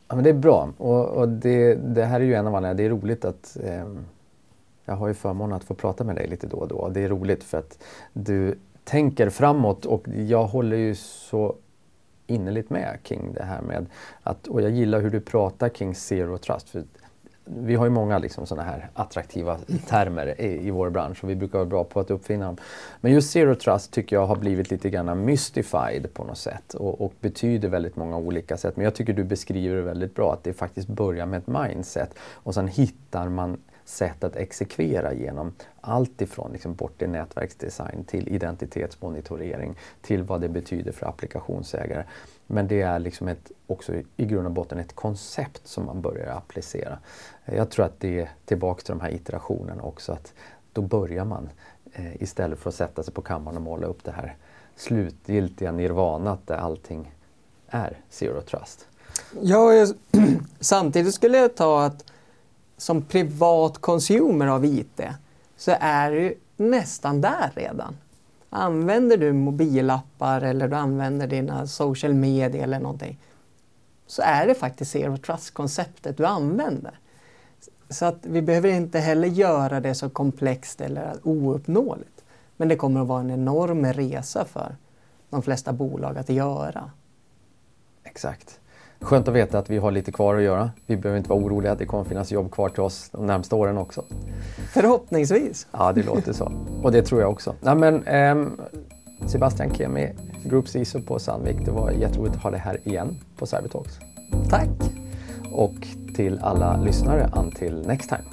Ja, 0.08 0.14
men 0.14 0.24
det 0.24 0.30
är 0.30 0.34
bra 0.34 0.72
och, 0.78 1.08
och 1.08 1.28
det, 1.28 1.74
det, 1.74 2.04
här 2.04 2.20
är 2.20 2.24
ju 2.24 2.34
en 2.34 2.46
av 2.46 2.54
anledningarna. 2.54 2.74
Det 2.74 2.84
är 2.84 2.90
roligt 2.90 3.24
att 3.24 3.56
eh, 3.62 3.84
jag 4.84 4.94
har 4.94 5.08
ju 5.08 5.14
förmånen 5.14 5.56
att 5.56 5.64
få 5.64 5.74
prata 5.74 6.04
med 6.04 6.16
dig 6.16 6.28
lite 6.28 6.46
då 6.46 6.56
och 6.56 6.68
då. 6.68 6.88
Det 6.88 7.00
är 7.00 7.08
roligt 7.08 7.44
för 7.44 7.58
att 7.58 7.78
du 8.12 8.58
tänker 8.84 9.30
framåt 9.30 9.86
och 9.86 10.08
jag 10.08 10.44
håller 10.44 10.76
ju 10.76 10.94
så 10.94 11.54
innerligt 12.26 12.70
med 12.70 12.98
kring 13.02 13.32
det 13.32 13.42
här 13.42 13.62
med 13.62 13.86
att, 14.22 14.46
och 14.46 14.62
jag 14.62 14.70
gillar 14.70 15.00
hur 15.00 15.10
du 15.10 15.20
pratar 15.20 15.68
kring 15.68 15.94
zero 15.94 16.38
trust. 16.38 16.68
För 16.68 16.84
vi 17.46 17.74
har 17.74 17.84
ju 17.84 17.90
många 17.90 18.18
liksom 18.18 18.46
sådana 18.46 18.68
här 18.68 18.88
attraktiva 18.94 19.58
termer 19.88 20.40
i, 20.40 20.66
i 20.66 20.70
vår 20.70 20.90
bransch 20.90 21.24
och 21.24 21.30
vi 21.30 21.34
brukar 21.36 21.58
vara 21.58 21.68
bra 21.68 21.84
på 21.84 22.00
att 22.00 22.10
uppfinna 22.10 22.46
dem. 22.46 22.56
Men 23.00 23.12
just 23.12 23.30
zero 23.30 23.54
trust 23.54 23.92
tycker 23.92 24.16
jag 24.16 24.26
har 24.26 24.36
blivit 24.36 24.70
lite 24.70 24.90
grann 24.90 25.24
mystified 25.24 26.14
på 26.14 26.24
något 26.24 26.38
sätt 26.38 26.74
och, 26.74 27.00
och, 27.00 27.12
betyder 27.20 27.68
väldigt 27.68 27.96
många 27.96 28.16
olika 28.16 28.56
sätt. 28.56 28.76
Men 28.76 28.84
jag 28.84 28.94
tycker 28.94 29.12
du 29.12 29.24
beskriver 29.24 29.76
det 29.76 29.82
väldigt 29.82 30.14
bra 30.14 30.32
att 30.32 30.44
det 30.44 30.52
faktiskt 30.52 30.88
börjar 30.88 31.26
med 31.26 31.38
ett 31.38 31.46
mindset 31.46 32.14
och 32.18 32.54
sen 32.54 32.68
hittar 32.68 33.28
man 33.28 33.58
sätt 33.84 34.24
att 34.24 34.36
exekvera 34.36 35.14
genom 35.14 35.52
allt 35.80 36.22
ifrån 36.22 36.52
liksom 36.52 36.74
bortre 36.74 37.06
nätverksdesign 37.06 38.04
till 38.04 38.28
identitetsmonitorering 38.28 39.74
till 40.02 40.22
vad 40.22 40.40
det 40.40 40.48
betyder 40.48 40.92
för 40.92 41.06
applikationsägare. 41.06 42.04
Men 42.46 42.68
det 42.68 42.82
är 42.82 42.98
liksom 42.98 43.28
ett, 43.28 43.50
också 43.66 43.92
i 44.16 44.24
grund 44.24 44.46
och 44.46 44.52
botten 44.52 44.78
ett 44.78 44.94
koncept 44.94 45.66
som 45.66 45.86
man 45.86 46.00
börjar 46.00 46.36
applicera. 46.36 46.98
Jag 47.44 47.70
tror 47.70 47.84
att 47.84 48.00
det 48.00 48.20
är 48.20 48.30
tillbaka 48.44 48.82
till 48.82 48.94
de 48.94 49.00
här 49.00 49.10
iterationerna 49.10 49.82
också 49.82 50.12
att 50.12 50.34
då 50.72 50.82
börjar 50.82 51.24
man 51.24 51.48
eh, 51.92 52.22
istället 52.22 52.58
för 52.58 52.70
att 52.70 52.74
sätta 52.74 53.02
sig 53.02 53.14
på 53.14 53.22
kammaren 53.22 53.56
och 53.56 53.62
måla 53.62 53.86
upp 53.86 54.04
det 54.04 54.12
här 54.12 54.36
slutgiltiga 54.76 55.72
nirvanat 55.72 56.46
där 56.46 56.56
allting 56.56 57.14
är 57.68 58.00
zero 58.10 58.40
trust. 58.40 58.86
Ja, 59.40 59.86
samtidigt 60.60 61.14
skulle 61.14 61.38
jag 61.38 61.54
ta 61.54 61.84
att 61.84 62.04
som 62.76 63.02
privat 63.02 63.78
consumer 63.78 64.46
av 64.46 64.64
IT 64.64 65.00
så 65.56 65.72
är 65.80 66.10
du 66.10 66.38
nästan 66.56 67.20
där 67.20 67.52
redan. 67.54 67.96
Använder 68.56 69.16
du 69.16 69.32
mobilappar 69.32 70.40
eller 70.40 70.68
du 70.68 70.76
använder 70.76 71.26
dina 71.26 71.66
social 71.66 72.14
media 72.14 72.62
eller 72.62 72.80
någonting 72.80 73.18
så 74.06 74.22
är 74.22 74.46
det 74.46 74.54
faktiskt 74.54 74.90
zero 74.90 75.16
trust-konceptet 75.16 76.16
du 76.16 76.26
använder. 76.26 76.98
Så 77.90 78.04
att 78.04 78.18
vi 78.22 78.42
behöver 78.42 78.68
inte 78.68 78.98
heller 78.98 79.28
göra 79.28 79.80
det 79.80 79.94
så 79.94 80.10
komplext 80.10 80.80
eller 80.80 81.16
ouppnåeligt. 81.22 82.24
Men 82.56 82.68
det 82.68 82.76
kommer 82.76 83.00
att 83.00 83.06
vara 83.06 83.20
en 83.20 83.30
enorm 83.30 83.86
resa 83.86 84.44
för 84.44 84.76
de 85.30 85.42
flesta 85.42 85.72
bolag 85.72 86.18
att 86.18 86.28
göra. 86.28 86.90
Exakt. 88.04 88.60
Skönt 89.00 89.28
att 89.28 89.34
veta 89.34 89.58
att 89.58 89.70
vi 89.70 89.78
har 89.78 89.90
lite 89.90 90.12
kvar 90.12 90.36
att 90.36 90.42
göra. 90.42 90.70
Vi 90.86 90.96
behöver 90.96 91.18
inte 91.18 91.30
vara 91.30 91.40
oroliga 91.40 91.72
att 91.72 91.78
det 91.78 91.86
kommer 91.86 92.04
finnas 92.04 92.32
jobb 92.32 92.52
kvar 92.52 92.68
till 92.68 92.82
oss 92.82 93.08
de 93.12 93.26
närmsta 93.26 93.56
åren 93.56 93.78
också. 93.78 94.04
Förhoppningsvis. 94.72 95.66
Ja, 95.72 95.92
det 95.92 96.02
låter 96.02 96.32
så. 96.32 96.52
Och 96.82 96.92
det 96.92 97.02
tror 97.02 97.20
jag 97.20 97.30
också. 97.30 97.54
Nej, 97.60 97.74
men, 97.74 98.06
eh, 98.06 98.46
Sebastian 99.26 99.74
Kemi, 99.74 100.12
Group 100.44 100.68
CISO 100.68 101.02
på 101.02 101.18
Sandvik. 101.18 101.56
Det 101.64 101.70
var 101.70 101.90
jätteroligt 101.90 102.36
att 102.36 102.42
ha 102.42 102.50
dig 102.50 102.60
här 102.60 102.88
igen 102.88 103.18
på 103.38 103.46
Cybertalks. 103.46 103.98
Tack! 104.50 104.68
Och 105.52 105.74
till 106.16 106.38
alla 106.42 106.76
lyssnare, 106.76 107.30
until 107.36 107.86
next 107.86 108.08
time. 108.08 108.24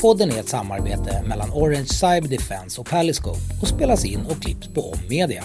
Podden 0.00 0.30
är 0.30 0.40
ett 0.40 0.48
samarbete 0.48 1.22
mellan 1.28 1.50
Orange 1.52 1.86
Cyber 1.86 2.28
Defense 2.28 2.80
och 2.80 2.86
Paliscope 2.86 3.38
och 3.62 3.68
spelas 3.68 4.04
in 4.04 4.20
och 4.30 4.42
klipps 4.42 4.68
på 4.68 4.80
Om 4.80 4.98
Media. 5.08 5.44